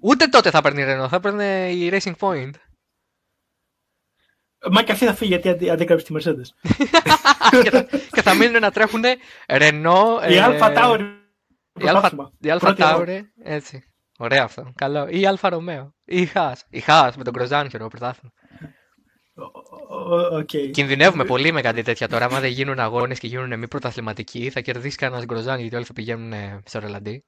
Ούτε 0.00 0.26
τότε 0.26 0.50
θα 0.50 0.62
παίρνει 0.62 0.82
η 0.82 0.84
Renault, 0.88 1.08
θα 1.08 1.20
παίρνει 1.20 1.72
η 1.72 1.90
Racing 1.92 2.14
Point. 2.18 2.50
Μα 4.70 4.82
και 4.82 4.92
αυτή 4.92 5.04
θα 5.06 5.14
φύγει 5.14 5.30
γιατί 5.30 5.48
αντι- 5.48 5.70
αντέγραψε 5.70 6.04
τη 6.06 6.14
Mercedes. 6.16 6.70
και, 7.62 7.70
θα, 7.70 7.82
και 8.10 8.22
θα 8.22 8.34
μείνουν 8.34 8.60
να 8.60 8.70
τρέχουν 8.70 9.02
Renault. 9.46 10.28
η 10.30 10.34
ε, 10.36 10.44
Alpha 10.46 10.76
Tauri. 10.76 11.00
Η 11.80 11.82
Alpha, 11.84 11.90
πρωτάθλημα. 11.92 12.32
η 12.40 12.48
Alpha 12.50 12.58
Πρώτη 12.60 12.82
ώρα. 12.84 12.96
Tauri, 12.98 13.20
έτσι. 13.42 13.82
Ωραίο 14.18 14.42
αυτό. 14.42 14.72
Καλό. 14.74 15.08
Ή 15.08 15.20
η 15.20 15.28
Alfa 15.36 15.50
Romeo. 15.52 15.88
Ή 16.04 16.20
η 16.20 16.30
Haas. 16.34 16.54
Η 16.70 16.82
Haas 16.86 17.10
με 17.16 17.24
τον 17.24 17.32
Γκροζάν, 17.32 17.68
ξέρω, 17.68 17.88
πρωτάθλημα. 17.88 18.32
Ο- 19.34 20.14
ο- 20.14 20.36
Οκ. 20.36 20.50
Κινδυνεύουμε 20.70 21.24
πολύ 21.24 21.52
με 21.52 21.60
κάτι 21.60 21.82
τέτοια 21.82 22.08
τώρα. 22.08 22.24
Άμα 22.24 22.40
δεν 22.40 22.50
γίνουν 22.50 22.78
αγώνες 22.78 23.18
και 23.18 23.26
γίνουν 23.26 23.58
μη 23.58 23.68
πρωταθληματικοί, 23.68 24.50
θα 24.50 24.60
κερδίσει 24.60 24.96
κανένας 24.96 25.24
Γκροζάν 25.24 25.60
γιατί 25.60 25.76
όλοι 25.76 25.84
θα 25.84 25.92
πηγαίνουν 25.92 26.32
ε, 26.32 26.62
στο 26.64 26.78
ρελαντί. 26.78 27.24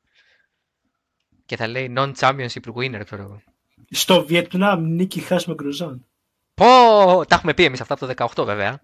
Και 1.51 1.57
θα 1.57 1.69
λέει 1.69 1.93
non-championship 1.97 2.75
winner, 2.75 3.01
ξέρω 3.05 3.23
εγώ. 3.23 3.43
Στο 3.91 4.25
Βιετνάμ 4.27 4.85
νίκη 4.85 5.21
χάσει 5.21 5.49
με 5.49 5.55
Γκροζάν. 5.55 6.07
Πω! 6.55 6.65
Τα 7.29 7.35
έχουμε 7.35 7.55
πει 7.55 7.65
εμείς 7.65 7.81
αυτά 7.81 7.95
από 7.95 8.07
το 8.07 8.43
18 8.43 8.45
βέβαια. 8.45 8.81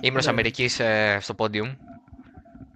Ήμουν 0.00 0.20
Ναι. 0.24 0.30
Αμερικής 0.30 0.80
στο 1.20 1.34
podium. 1.38 1.76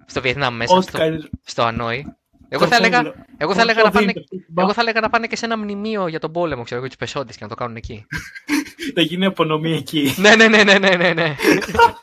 Στο 0.07 0.21
Βιετνάμ 0.21 0.57
μέσα, 0.57 0.75
Ό,τι 0.75 0.87
στο, 0.89 0.99
κάνεις. 0.99 1.29
στο 1.45 1.63
Ανόη. 1.63 2.07
Εγώ 2.49 2.67
θα, 2.67 2.77
έλεγα, 2.77 3.15
εγώ, 3.37 3.55
θα 3.55 3.61
έλεγα 3.61 3.83
να 3.83 3.91
πάνε, 3.91 4.13
εγώ 4.57 4.73
θα 4.73 4.81
έλεγα 4.81 5.01
να 5.01 5.09
πάνε 5.11 5.27
και 5.27 5.37
σε 5.37 5.45
ένα 5.45 5.59
μνημείο 5.59 6.09
για 6.09 6.19
τον 6.21 6.33
πόλεμο, 6.33 6.63
ξέρω 6.63 6.81
εγώ, 6.81 6.89
τους 6.89 6.99
πεσότε 6.99 7.33
και 7.33 7.39
να 7.41 7.49
το 7.49 7.55
κάνουν 7.55 7.77
εκεί. 7.77 8.07
Θα 8.95 9.01
γίνει 9.01 9.25
απονομή 9.25 9.73
εκεί. 9.73 10.15
ναι, 10.17 10.37
ναι, 10.37 10.49
ναι, 10.49 10.63
ναι, 10.63 10.79
ναι, 10.79 10.97
ναι, 10.97 11.13
ναι. 11.13 11.35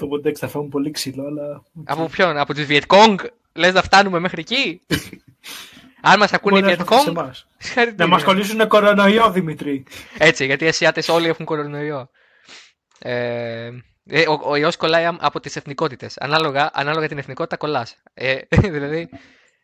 Το 0.00 0.06
Μοντέξ 0.06 0.38
θα 0.38 0.48
φάμε 0.48 0.68
πολύ 0.68 0.90
ξύλο, 0.90 1.26
αλλά. 1.26 1.62
από 1.84 2.06
ποιον, 2.06 2.36
από 2.36 2.54
τους 2.54 2.64
Βιετκόγκ, 2.64 3.18
λες 3.54 3.72
να 3.72 3.82
φτάνουμε 3.82 4.18
μέχρι 4.18 4.40
εκεί; 4.40 4.80
Αν 6.00 6.18
μας 6.18 6.32
ακούνε 6.32 6.58
οι 6.58 6.60
Μπορεί 6.60 6.74
να 6.76 6.80
έρθουν 6.80 6.98
σε 6.98 7.04
Βιετκόγκ, 7.04 7.24
εμάς. 7.24 7.46
συγχαρητήρια. 7.58 8.04
Να 8.04 8.10
μας 8.10 8.24
κολλήσουν 8.24 8.68
κορονοϊό, 8.68 9.30
Δημητρή. 9.30 9.84
Έτσι, 10.18 10.44
γιατί 10.44 10.64
οι 10.64 10.68
Ασιάτες 10.68 11.08
όλοι 11.08 11.26
έχουν 11.28 11.44
κορονοϊό. 11.46 12.10
Ε, 12.98 13.70
ε, 14.06 14.28
ο, 14.28 14.40
ο 14.44 14.56
ιός 14.56 14.76
κολλάει 14.76 15.04
αμ- 15.04 15.18
από 15.20 15.40
τις 15.40 15.56
εθνικότητες. 15.56 16.16
Ανάλογα, 16.18 16.70
ανάλογα 16.72 17.08
την 17.08 17.18
εθνικότητα 17.18 17.56
κολλάς. 17.56 17.96
Ε, 18.14 18.38
δηλαδή, 18.76 19.08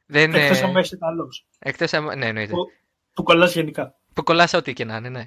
δεν 0.07 0.23
είναι... 0.31 0.47
Εκτό 0.47 0.67
αν 0.67 0.77
είσαι 0.77 0.95
Ιταλό. 0.95 1.29
Εκτός 1.59 1.93
άμα- 1.93 2.17
Ναι, 2.17 2.27
εννοείται. 2.27 2.53
Που, 2.53 2.67
που 3.15 3.23
κολλάς 3.23 3.55
γενικά. 3.55 3.95
Που 4.15 4.23
κολλάς 4.23 4.53
ό,τι 4.55 4.73
και 4.73 4.85
να 4.85 4.97
είναι, 4.97 5.09
ναι. 5.09 5.23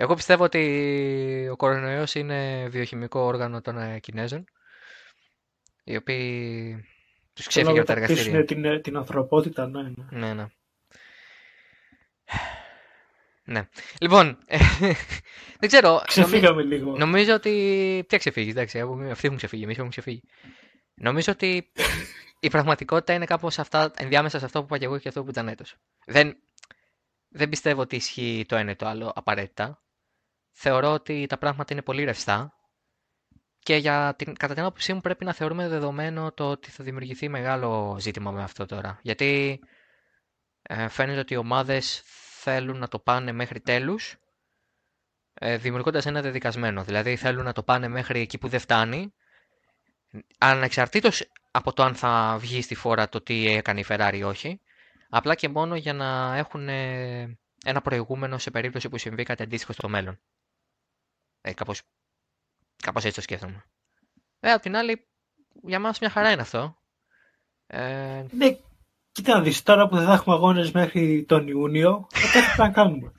Εγώ 0.00 0.14
πιστεύω 0.14 0.44
ότι 0.44 1.48
ο 1.52 1.56
κορονοϊός 1.56 2.14
είναι 2.14 2.68
βιοχημικό 2.68 3.20
όργανο 3.20 3.60
των 3.60 3.78
ε, 3.78 3.98
Κινέζων, 3.98 4.44
οι 5.84 5.96
οποίοι 5.96 6.84
τους 7.32 7.46
ξέφυγε 7.46 7.78
από 7.78 7.86
τα 7.86 7.92
εργαστήρια. 7.92 8.44
την, 8.44 8.82
την 8.82 8.96
ανθρωπότητα, 8.96 9.66
ναι. 9.66 9.82
ναι. 9.82 10.18
Ναι, 10.26 10.34
ναι. 10.34 10.46
Ναι. 13.44 13.68
Λοιπόν, 14.00 14.38
ε, 14.46 14.58
δεν 15.60 15.68
ξέρω. 15.68 15.88
νομι- 15.90 16.06
Ξεφύγαμε 16.06 16.62
λίγο. 16.62 16.96
Νομίζω 16.96 17.34
ότι. 17.34 18.04
Ποια 18.08 18.18
ξεφύγει, 18.18 18.50
εντάξει, 18.50 18.78
εγώ- 18.78 19.10
αυτοί 19.10 19.26
έχουν 19.26 19.36
ξεφύγει, 19.36 19.62
εμείς 19.62 19.74
έχουμε 19.76 19.90
ξεφύγει. 19.90 20.22
Νομίζω 20.94 21.32
ότι 21.32 21.72
η 22.40 22.48
πραγματικότητα 22.50 23.12
είναι 23.12 23.24
κάπως 23.24 23.58
αυτά, 23.58 23.90
ενδιάμεσα 23.96 24.38
σε 24.38 24.44
αυτό 24.44 24.58
που 24.60 24.64
είπα 24.66 24.78
και 24.78 24.84
εγώ 24.84 24.98
και 24.98 25.08
αυτό 25.08 25.24
που 25.24 25.30
ήταν 25.30 25.48
έτος. 25.48 25.76
Δεν, 26.06 26.36
δεν 27.28 27.48
πιστεύω 27.48 27.80
ότι 27.80 27.96
ισχύει 27.96 28.44
το 28.48 28.56
ένα 28.56 28.70
ή 28.70 28.76
το 28.76 28.86
άλλο 28.86 29.12
απαραίτητα. 29.14 29.82
Θεωρώ 30.60 30.92
ότι 30.92 31.26
τα 31.26 31.38
πράγματα 31.38 31.72
είναι 31.72 31.82
πολύ 31.82 32.04
ρευστά 32.04 32.52
και 33.58 33.76
για 33.76 34.14
την, 34.18 34.34
κατά 34.36 34.54
την 34.54 34.62
άποψή 34.62 34.92
μου 34.92 35.00
πρέπει 35.00 35.24
να 35.24 35.32
θεωρούμε 35.32 35.68
δεδομένο 35.68 36.32
το 36.32 36.50
ότι 36.50 36.70
θα 36.70 36.84
δημιουργηθεί 36.84 37.28
μεγάλο 37.28 37.96
ζήτημα 38.00 38.30
με 38.30 38.42
αυτό 38.42 38.66
τώρα. 38.66 38.98
Γιατί 39.02 39.60
ε, 40.62 40.88
φαίνεται 40.88 41.18
ότι 41.18 41.34
οι 41.34 41.36
ομάδες 41.36 42.02
θέλουν 42.40 42.78
να 42.78 42.88
το 42.88 42.98
πάνε 42.98 43.32
μέχρι 43.32 43.60
τέλους 43.60 44.16
ε, 45.34 45.56
δημιουργώντας 45.56 46.06
ένα 46.06 46.20
δεδικασμένο. 46.22 46.82
Δηλαδή 46.84 47.16
θέλουν 47.16 47.44
να 47.44 47.52
το 47.52 47.62
πάνε 47.62 47.88
μέχρι 47.88 48.20
εκεί 48.20 48.38
που 48.38 48.48
δεν 48.48 48.60
φτάνει 48.60 49.14
ανεξαρτήτως 50.38 51.30
από 51.50 51.72
το 51.72 51.82
αν 51.82 51.94
θα 51.94 52.36
βγει 52.40 52.62
στη 52.62 52.74
φόρα 52.74 53.08
το 53.08 53.20
τι 53.20 53.46
έκανε 53.48 53.80
η 53.80 53.84
Ferrari 53.88 54.14
ή 54.14 54.22
όχι 54.22 54.60
απλά 55.08 55.34
και 55.34 55.48
μόνο 55.48 55.76
για 55.76 55.92
να 55.92 56.36
έχουν 56.36 56.68
ε, 56.68 57.38
ένα 57.64 57.80
προηγούμενο 57.82 58.38
σε 58.38 58.50
περίπτωση 58.50 58.88
που 58.88 58.98
συμβεί 58.98 59.22
κάτι 59.22 59.42
αντίστοιχο 59.42 59.72
στο 59.72 59.88
μέλλον. 59.88 60.20
Ε, 61.48 61.52
κάπως, 61.52 61.82
κάπως 62.82 63.04
έτσι 63.04 63.16
το 63.16 63.20
σκέφτομαι. 63.20 63.64
Ε, 64.40 64.52
απ' 64.52 64.62
την 64.62 64.76
άλλη, 64.76 65.08
για 65.62 65.78
μας 65.78 65.98
μια 65.98 66.10
χαρά 66.10 66.30
είναι 66.30 66.40
αυτό. 66.40 66.76
Ε... 67.66 68.24
Ναι, 68.30 68.56
κοίτα 69.12 69.34
να 69.34 69.42
δεις, 69.42 69.62
τώρα 69.62 69.88
που 69.88 69.96
δεν 69.96 70.06
θα 70.06 70.12
έχουμε 70.12 70.34
αγώνες 70.34 70.70
μέχρι 70.70 71.24
τον 71.28 71.48
Ιούνιο, 71.48 72.06
θα 72.10 72.40
κάτι 72.40 72.60
να 72.60 72.70
κάνουμε. 72.70 73.12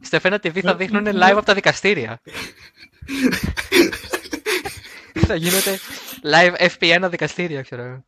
Στεφένα 0.00 0.36
TV 0.36 0.60
θα 0.60 0.76
δείχνουν 0.76 1.06
live 1.06 1.36
από 1.36 1.44
τα 1.44 1.54
δικαστήρια. 1.54 2.20
θα 5.26 5.34
γίνεται 5.34 5.78
live 6.22 6.70
FP1 6.70 7.08
δικαστήρια, 7.10 7.62
ξέρω. 7.62 8.04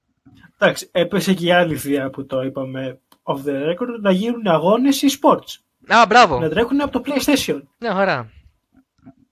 Εντάξει, 0.59 0.89
έπεσε 0.93 1.35
και 1.35 1.47
η 1.47 1.53
άλλη 1.53 1.77
θεία 1.77 2.11
που 2.11 2.27
το 2.27 2.41
είπαμε 2.41 3.01
off 3.23 3.45
the 3.45 3.71
record 3.71 4.01
να 4.01 4.11
γίνουν 4.11 4.47
αγώνες 4.47 5.03
e-sports. 5.03 5.68
Α, 5.89 6.07
μπράβο. 6.07 6.41
Να 6.41 6.49
τρέχουν 6.49 6.81
από 6.81 7.01
το 7.01 7.03
PlayStation. 7.07 7.63
Ναι, 7.79 7.89
χαρά. 7.89 8.33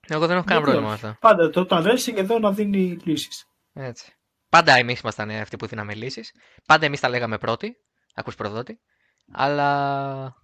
Εγώ 0.09 0.27
δεν 0.27 0.37
έχω 0.37 0.47
κανένα 0.47 0.66
πρόβλημα 0.66 0.88
με 0.88 0.95
αυτό. 0.95 1.16
Πάντα 1.21 1.51
το, 1.51 1.66
το 1.66 1.95
και 1.95 2.12
εδώ 2.16 2.38
να 2.38 2.53
δίνει 2.53 2.99
λύσει. 3.05 3.29
Έτσι. 3.73 4.12
Πάντα 4.49 4.75
εμείς 4.75 5.01
ήμασταν 5.01 5.31
αυτοί 5.31 5.57
που 5.57 5.66
δίναμε 5.66 5.95
λύσεις. 5.95 6.33
Πάντα 6.66 6.87
εμείς 6.87 7.01
τα 7.01 7.09
λέγαμε 7.09 7.38
πρώτοι. 7.38 7.77
Ακούς 8.14 8.35
προδότη. 8.35 8.81
Αλλά 9.33 10.35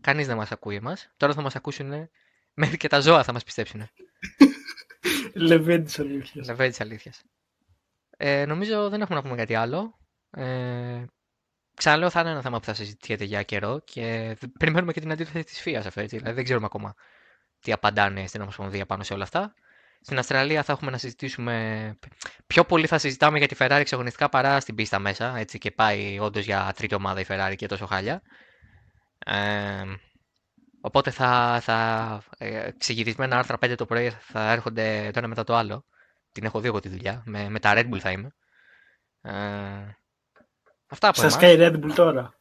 κανείς 0.00 0.26
δεν 0.26 0.36
μας 0.36 0.52
ακούει 0.52 0.74
εμάς. 0.74 1.12
Τώρα 1.16 1.34
θα 1.34 1.42
μας 1.42 1.56
ακούσουν 1.56 1.92
μέχρι 2.54 2.76
και 2.76 2.88
τα 2.88 3.00
ζώα 3.00 3.22
θα 3.22 3.32
μας 3.32 3.44
πιστέψουν. 3.44 3.88
Λεβέντης 5.34 5.94
τη 5.94 6.02
αλήθειας. 6.02 6.46
Λεβέντης 6.46 6.80
αλήθειας. 6.80 7.22
Ε, 8.16 8.44
νομίζω 8.46 8.88
δεν 8.88 9.00
έχουμε 9.00 9.16
να 9.16 9.22
πούμε 9.22 9.36
κάτι 9.36 9.54
άλλο. 9.54 9.98
Ε, 10.30 11.04
Ξαναλέω, 11.80 12.10
θα 12.10 12.20
είναι 12.20 12.30
ένα 12.30 12.40
θέμα 12.40 12.58
που 12.58 12.64
θα 12.64 12.74
συζητιέται 12.74 13.24
για 13.24 13.42
καιρό 13.42 13.80
και 13.84 14.36
περιμένουμε 14.58 14.92
και 14.92 15.00
την 15.00 15.12
αντίθεση 15.12 15.44
της 15.44 15.60
ΦΙΑ 15.60 15.78
αυτό. 15.78 16.00
Έτσι. 16.00 16.16
Δηλαδή, 16.16 16.34
δεν 16.34 16.44
ξέρουμε 16.44 16.66
ακόμα 16.66 16.94
τι 17.60 17.72
απαντάνε 17.72 18.26
στην 18.26 18.40
Ομοσπονδία 18.40 18.86
πάνω 18.86 19.02
σε 19.02 19.14
όλα 19.14 19.22
αυτά. 19.22 19.54
Στην 20.00 20.18
Αυστραλία 20.18 20.62
θα 20.62 20.72
έχουμε 20.72 20.90
να 20.90 20.98
συζητήσουμε. 20.98 21.98
Πιο 22.46 22.64
πολύ 22.64 22.86
θα 22.86 22.98
συζητάμε 22.98 23.38
για 23.38 23.48
τη 23.48 23.56
Ferrari 23.58 23.78
εξαγωνιστικά 23.80 24.28
παρά 24.28 24.60
στην 24.60 24.74
πίστα 24.74 24.98
μέσα. 24.98 25.36
Έτσι 25.36 25.58
και 25.58 25.70
πάει 25.70 26.18
όντως 26.20 26.44
για 26.44 26.72
τρίτη 26.76 26.94
ομάδα 26.94 27.20
η 27.20 27.24
Ferrari 27.28 27.54
και 27.56 27.66
τόσο 27.66 27.86
χάλια. 27.86 28.22
Ε, 29.18 29.82
οπότε 30.80 31.10
θα, 31.10 31.58
θα 31.62 32.22
ε, 32.38 32.70
ξεγυρισμένα 32.78 33.38
άρθρα 33.38 33.56
5 33.60 33.74
το 33.76 33.86
πρωί 33.86 34.10
θα 34.10 34.52
έρχονται 34.52 35.10
το 35.12 35.18
ένα 35.18 35.28
μετά 35.28 35.44
το 35.44 35.54
άλλο. 35.54 35.84
Την 36.32 36.44
έχω 36.44 36.60
δει 36.60 36.66
εγώ 36.66 36.80
τη 36.80 36.88
δουλειά. 36.88 37.22
Με, 37.26 37.48
με 37.48 37.58
τα 37.58 37.72
Red 37.74 37.88
Bull 37.90 37.98
θα 37.98 38.10
είμαι. 38.10 38.34
Ε, 39.22 39.99
Αυτά 40.90 41.08
από 41.08 41.20
Σας 41.20 41.36
κάνει 41.36 41.56
Red 41.58 41.74
Bull 41.74 41.92
τώρα. 41.94 42.34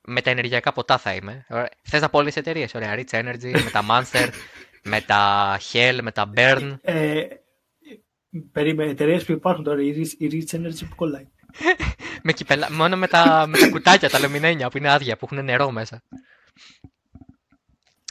με 0.00 0.20
τα 0.20 0.30
ενεργειακά 0.30 0.72
ποτά 0.72 0.98
θα 0.98 1.14
είμαι. 1.14 1.46
Θες 1.82 2.00
να 2.00 2.08
πω 2.08 2.18
όλες 2.18 2.34
τι 2.34 2.40
εταιρείες. 2.40 2.74
Ωραία, 2.74 2.94
Rich 2.96 3.10
Energy, 3.10 3.50
με 3.64 3.70
τα 3.72 3.84
Monster, 3.90 4.28
με 4.82 5.00
τα 5.00 5.56
Hell, 5.72 5.98
με 6.02 6.12
τα 6.12 6.30
Burn. 6.36 6.76
Ε, 6.80 7.26
περίμενε, 8.52 8.90
εταιρείες 8.90 9.24
που 9.24 9.32
υπάρχουν 9.32 9.64
τώρα, 9.64 9.80
η 9.82 10.16
Rich, 10.18 10.54
Energy 10.56 10.84
που 10.88 10.94
κολλάει. 10.94 11.28
με 12.22 12.32
κυπελα... 12.32 12.72
Μόνο 12.72 12.96
με 12.96 13.06
τα, 13.06 13.46
με 13.46 13.58
τα 13.58 13.68
κουτάκια, 13.68 14.10
τα 14.10 14.18
λεμινένια 14.18 14.68
που 14.68 14.78
είναι 14.78 14.90
άδεια, 14.90 15.16
που 15.16 15.28
έχουν 15.30 15.44
νερό 15.44 15.70
μέσα. 15.70 16.02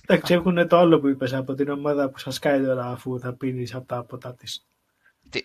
Εντάξει, 0.05 0.33
έχουν 0.33 0.67
το 0.67 0.77
άλλο 0.77 0.99
που 0.99 1.07
είπες 1.07 1.33
από 1.33 1.53
την 1.53 1.69
ομάδα 1.69 2.09
που 2.09 2.19
σας 2.19 2.39
κάνει 2.39 2.65
τώρα 2.65 2.85
αφού 2.85 3.19
θα 3.19 3.33
πίνεις 3.33 3.73
από 3.73 3.85
τα 3.85 4.03
ποτά 4.03 4.35
της. 4.35 4.67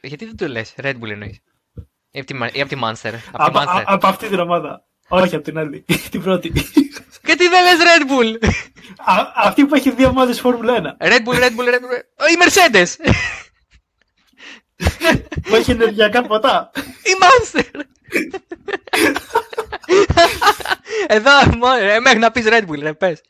Γιατί 0.03 0.25
δεν 0.25 0.37
το 0.37 0.49
λες, 0.49 0.75
Red 0.77 0.95
Bull 1.01 1.11
εννοείς; 1.11 1.41
Ή 2.15 2.19
από 2.21 2.27
τη, 2.27 2.59
ή 2.59 2.61
από 2.61 2.75
τη 2.75 2.81
Monster. 2.83 3.13
Από, 3.33 3.59
από, 3.59 3.83
από 3.85 4.07
αυτή 4.07 4.29
την 4.29 4.39
ομάδα. 4.39 4.85
Όχι, 5.09 5.35
από 5.35 5.45
την 5.45 5.59
άλλη. 5.59 5.85
την 6.11 6.23
πρώτη. 6.23 6.53
Γιατί 7.25 7.49
δεν 7.49 7.63
λες 7.63 7.77
Red 7.79 8.11
Bull; 8.11 8.49
Α, 9.05 9.33
αυτή 9.35 9.65
που 9.67 9.75
έχει 9.75 9.91
δύο 9.91 10.09
ομάδες 10.09 10.41
Φόρμουλα 10.41 10.97
1. 10.99 11.07
Red 11.07 11.19
Bull, 11.25 11.35
Red 11.35 11.51
Bull, 11.57 11.69
Red 11.69 11.81
Bull. 11.81 12.03
Η 12.31 12.37
Mercedes. 12.43 13.13
που 15.49 15.55
έχει 15.55 15.71
ενεργειακά 15.71 16.23
ποτά. 16.23 16.71
Η 16.83 17.13
Monster. 17.21 17.81
Εδώ, 21.07 21.31
ε, 21.81 21.99
μέχρι 22.01 22.19
να 22.19 22.31
πεις 22.31 22.45
Red 22.47 22.65
Bull, 22.69 22.81
ρε, 22.81 22.95
πες. 22.95 23.21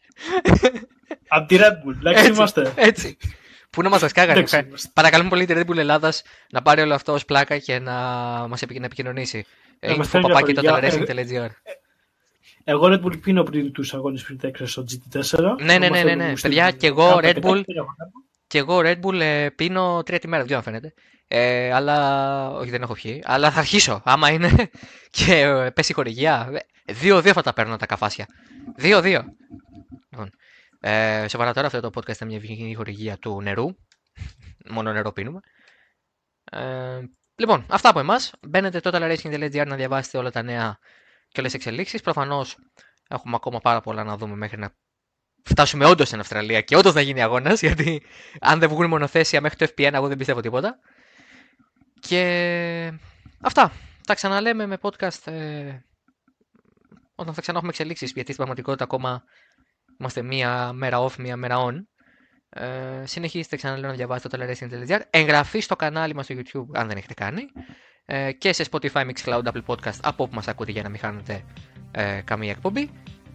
Από 1.29 1.47
τη 1.47 1.57
Red 1.59 1.89
Bull, 1.89 1.97
εντάξει 1.99 2.27
είμαστε. 2.27 2.73
Έτσι. 2.75 3.17
Πού 3.75 3.83
να 3.83 3.89
μας 3.89 4.01
δασκάγανε. 4.01 4.45
Παρακαλούμε 4.93 5.29
πολύ 5.29 5.47
την 5.47 5.57
Red 5.59 5.71
Bull 5.71 5.77
Ελλάδας 5.77 6.23
να 6.51 6.63
πάρει 6.63 6.81
όλο 6.81 6.95
αυτό 6.95 7.13
ως 7.13 7.25
πλάκα 7.25 7.59
και 7.59 7.79
να 7.79 7.93
μας 8.49 8.63
επικοινωνήσει. 8.63 9.45
Info 9.81 10.21
παπάκι 10.23 10.53
το 10.53 10.63
teleracing.gr. 10.65 11.49
Εγώ 12.65 12.87
Red 12.87 13.03
Bull 13.05 13.21
πίνω 13.21 13.43
πριν 13.43 13.73
τους 13.73 13.95
αγώνες 13.95 14.23
πριν 14.23 14.39
τα 14.39 14.67
στο 14.67 14.85
GT4. 14.91 15.39
Ναι, 15.63 15.79
ναι, 15.79 15.89
ναι, 15.89 16.03
ναι, 16.03 16.15
ναι. 16.15 16.33
Παιδιά, 16.41 16.71
και 16.71 16.87
εγώ 16.87 17.19
Red 17.23 17.41
Bull. 17.41 17.63
Και 18.47 18.59
εγώ 18.59 18.81
Red 18.85 19.01
Bull 19.01 19.21
ε, 19.21 19.49
πίνω 19.51 20.03
τρία 20.03 20.19
τη 20.19 20.29
μέρα, 20.29 20.45
δεν 20.45 20.63
φαίνεται. 20.63 20.95
Ε, 21.29 21.73
αλλά. 21.73 22.51
Όχι, 22.51 22.71
δεν 22.71 22.83
έχω 22.83 22.95
πιει. 22.95 23.23
Αλλά 23.27 23.51
θα 23.51 23.59
αρχίσω. 23.59 24.01
Άμα 24.05 24.31
είναι. 24.31 24.51
και 25.17 25.41
ε, 25.41 25.71
πέσει 25.71 25.93
η 25.93 25.95
χορηγία. 25.95 26.63
Δύο-δύο 26.85 27.33
θα 27.33 27.43
τα 27.43 27.53
παίρνω 27.53 27.77
τα 27.77 27.87
καφάσια. 27.87 28.27
Δύο-δύο. 28.77 29.25
Λοιπόν, 30.85 31.25
ε, 31.25 31.29
σοβαρά 31.29 31.53
τώρα 31.53 31.67
αυτό 31.67 31.81
το 31.81 31.91
podcast 31.95 32.21
είναι 32.21 32.31
μια 32.31 32.37
ευγενική 32.37 32.75
χορηγία 32.75 33.19
του 33.19 33.43
νερού. 33.43 33.67
Μόνο 34.75 34.93
νερό 34.93 35.13
πίνουμε. 35.13 35.41
Ε, 36.51 37.01
λοιπόν, 37.37 37.67
αυτά 37.69 37.89
από 37.89 37.99
εμάς. 37.99 38.33
Μπαίνετε 38.49 38.81
totalracing.gr 38.83 39.67
να 39.67 39.77
διαβάσετε 39.77 40.19
όλα 40.19 40.31
τα 40.31 40.43
νέα 40.43 40.79
και 41.29 41.41
όλες 41.41 41.53
τις 41.53 41.61
εξελίξεις. 41.61 42.01
Προφανώς 42.01 42.57
έχουμε 43.09 43.35
ακόμα 43.37 43.61
πάρα 43.61 43.81
πολλά 43.81 44.05
να 44.05 44.17
δούμε 44.17 44.37
μέχρι 44.37 44.59
να 44.59 44.75
φτάσουμε 45.45 45.87
όντως 45.87 46.07
στην 46.07 46.21
Αυστραλία 46.21 46.61
και 46.61 46.77
όντως 46.77 46.95
να 46.95 47.01
γίνει 47.01 47.23
αγώνας. 47.23 47.61
Γιατί 47.67 48.03
αν 48.41 48.59
δεν 48.59 48.69
βγουν 48.69 48.89
μονοθέσια 48.89 49.41
μέχρι 49.41 49.57
το 49.59 49.73
FP1, 49.77 49.93
εγώ 49.93 50.09
δεν 50.09 50.17
πιστεύω 50.17 50.41
τίποτα. 50.41 50.79
Και 52.01 52.93
αυτά. 53.41 53.73
Τα 54.07 54.15
ξαναλέμε 54.15 54.67
με 54.67 54.79
podcast 54.81 55.33
ε, 55.33 55.79
όταν 57.15 57.35
θα 57.35 57.41
ξανά 57.41 57.57
έχουμε 57.57 57.73
εξελίξεις. 57.73 58.07
Γιατί 58.07 58.33
στην 58.33 58.37
πραγματικότητα 58.37 58.85
ακόμα 58.85 59.25
Είμαστε 59.99 60.23
μία 60.23 60.73
μέρα 60.73 61.05
off, 61.05 61.17
μία 61.17 61.37
μέρα 61.37 61.65
on. 61.65 61.75
Ε, 62.49 63.07
συνεχίστε 63.07 63.57
ξαναλέω 63.57 63.91
να 63.91 63.97
διαβάζετε 63.97 64.37
το 64.37 64.45
teleracing.gr. 64.45 65.01
Εγγραφή 65.11 65.61
στο 65.61 65.77
κανάλι 65.77 66.15
μας 66.15 66.25
στο 66.25 66.35
YouTube 66.35 66.79
αν 66.79 66.89
δεν 66.89 66.97
έχετε 66.97 67.15
κάνει. 67.15 67.43
Ε, 68.05 68.33
και 68.33 68.53
σε 68.53 68.65
Spotify, 68.71 69.11
Mixcloud, 69.11 69.43
Apple 69.43 69.65
Podcast 69.67 69.99
από 70.03 70.25
όπου 70.25 70.35
μας 70.35 70.49
ακούτε 70.49 70.73
για 70.73 70.83
να 70.83 70.89
μην 70.89 70.99
χάνετε 70.99 71.45
ε, 71.91 72.21
καμία 72.25 72.51
εκπομπή. 72.51 72.91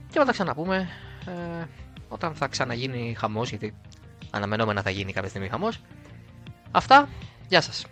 Και 0.10 0.24
θα 0.26 0.32
ξαναπούμε 0.32 0.89
ε, 1.26 1.65
όταν 2.08 2.36
θα 2.36 2.48
ξαναγίνει 2.48 3.15
χαμός, 3.17 3.50
γιατί 3.50 3.74
αναμενόμενα 4.30 4.82
θα 4.82 4.89
γίνει 4.89 5.13
κάποια 5.13 5.30
στιγμή 5.30 5.48
χαμός. 5.48 5.82
Αυτά, 6.72 7.10
γεια 7.48 7.62
σας. 7.62 7.86